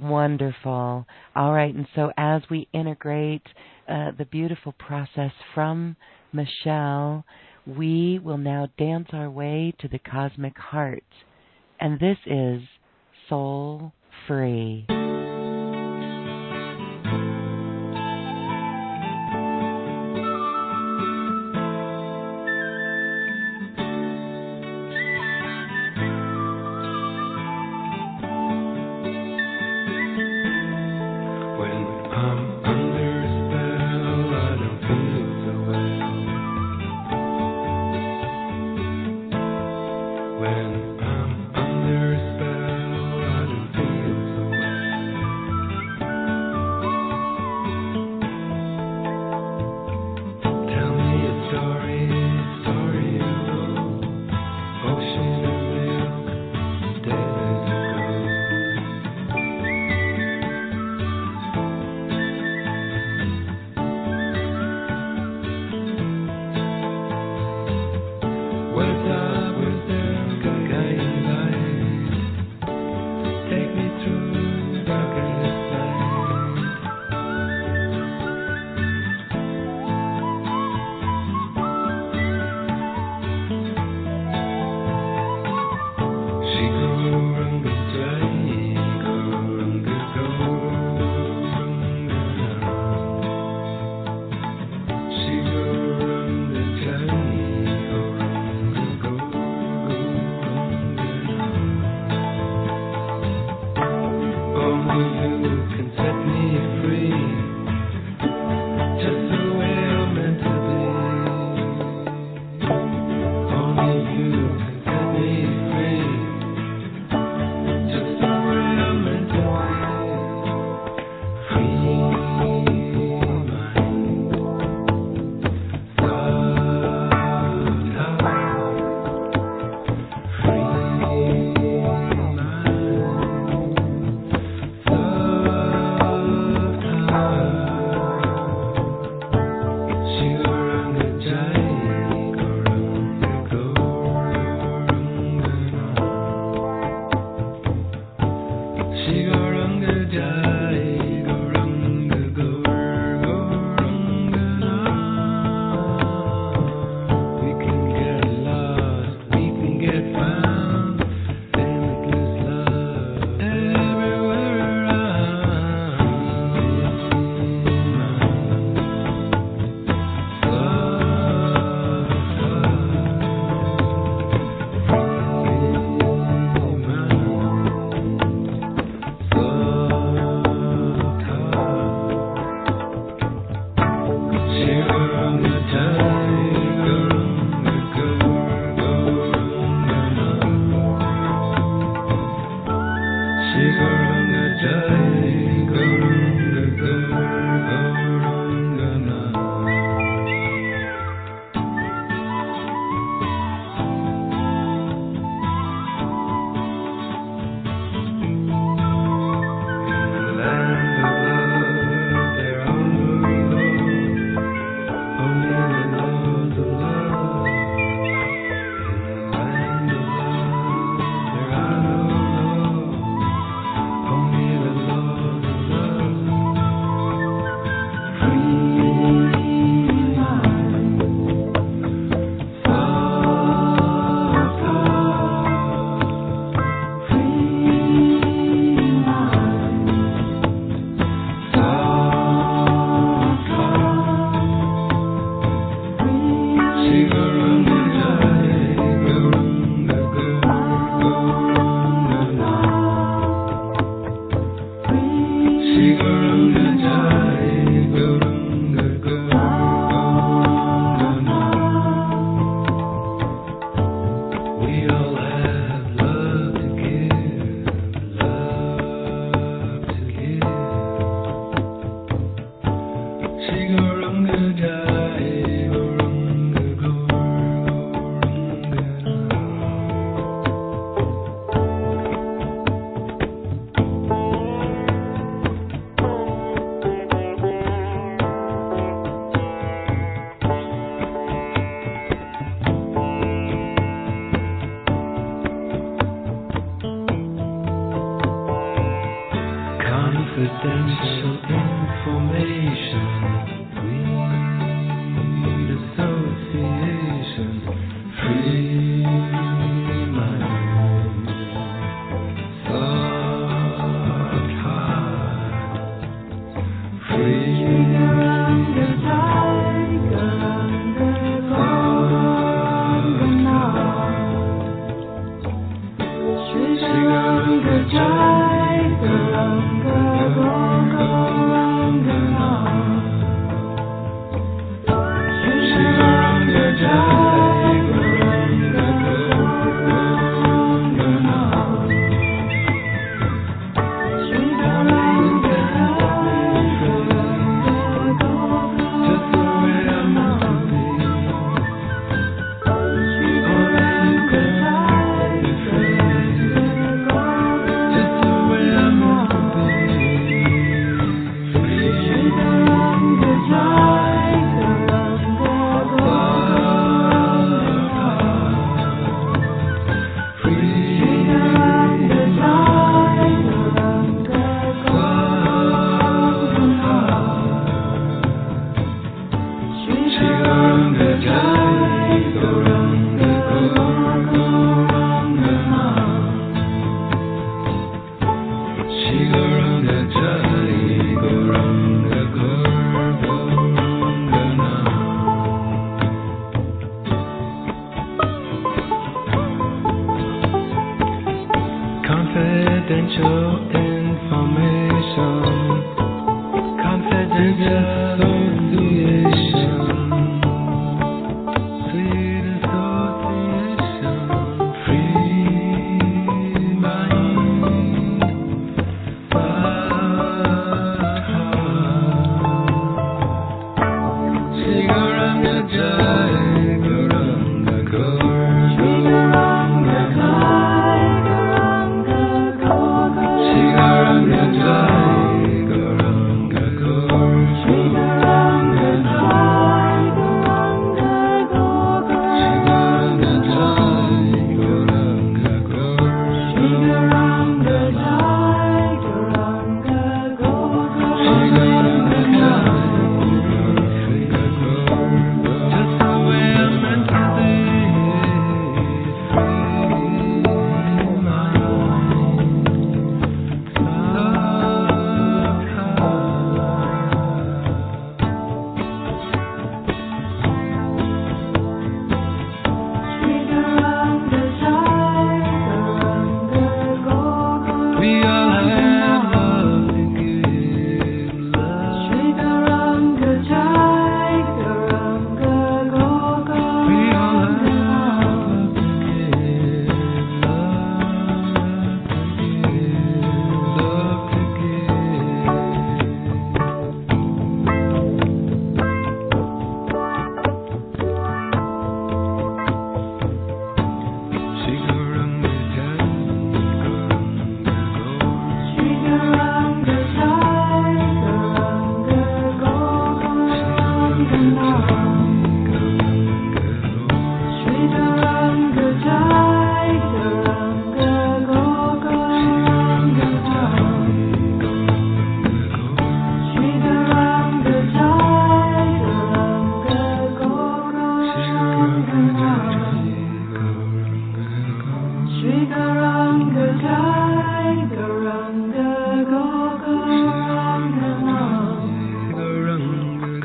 [0.00, 0.06] you.
[0.06, 1.06] Wonderful.
[1.34, 3.46] All right, and so as we integrate
[3.88, 5.96] uh, the beautiful process from
[6.32, 7.24] Michelle,
[7.66, 11.04] we will now dance our way to the cosmic heart.
[11.80, 12.62] And this is
[13.28, 13.92] Soul
[14.26, 14.86] Free.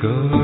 [0.01, 0.40] go.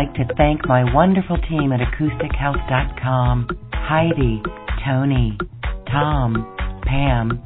[0.00, 4.42] Like to thank my wonderful team at acoustichealth.com Heidi,
[4.82, 5.36] Tony,
[5.92, 6.56] Tom,
[6.86, 7.42] Pam,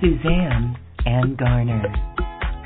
[0.00, 0.76] Suzanne,
[1.06, 1.84] and Garner,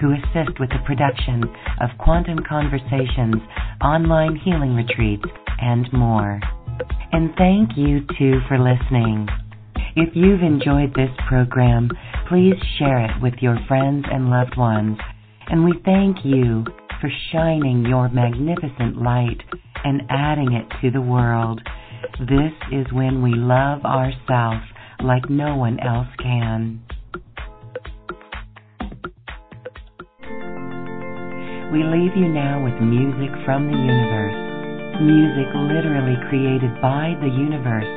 [0.01, 1.43] who assist with the production
[1.83, 3.37] of Quantum Conversations,
[3.83, 5.29] online healing retreats,
[5.61, 6.41] and more.
[7.13, 9.29] And thank you too for listening.
[9.97, 11.91] If you've enjoyed this program,
[12.31, 14.97] please share it with your friends and loved ones.
[15.49, 16.65] And we thank you
[17.01, 19.43] for shining your magnificent light
[19.85, 21.61] and adding it to the world.
[22.21, 24.65] This is when we love ourselves
[25.05, 26.81] like no one else can.
[31.73, 34.39] We leave you now with music from the universe.
[35.03, 37.91] Music literally created by the universe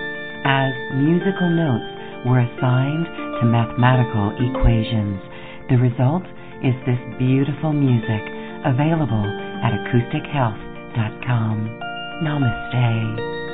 [0.44, 1.90] as musical notes
[2.28, 3.08] were assigned
[3.40, 5.22] to mathematical equations.
[5.70, 6.26] The result
[6.60, 9.26] is this beautiful music available
[9.64, 11.80] at acoustichealth.com.
[12.24, 13.49] Namaste.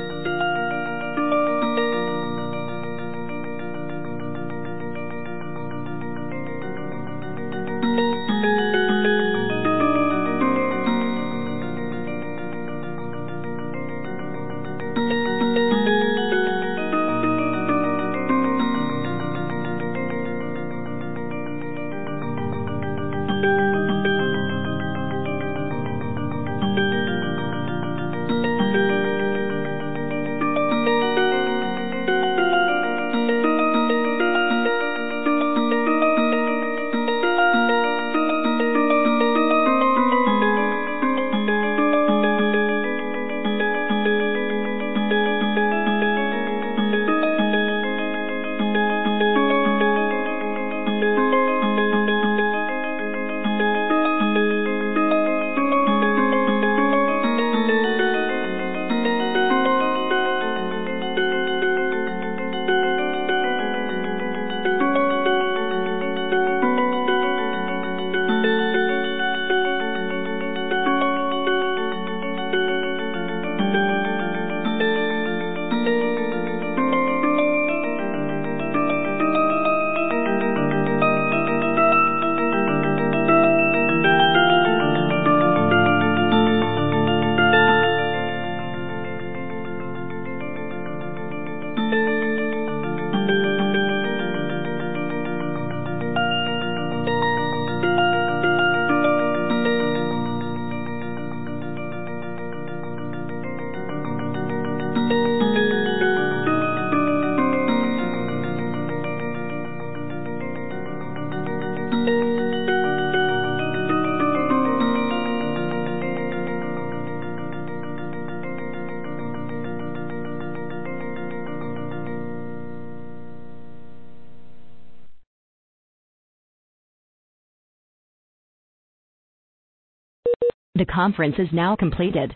[130.96, 132.34] Conference is now completed.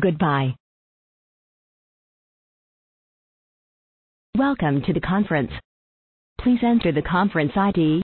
[0.00, 0.54] Goodbye.
[4.34, 5.50] Welcome to the conference.
[6.40, 7.96] Please enter the conference ID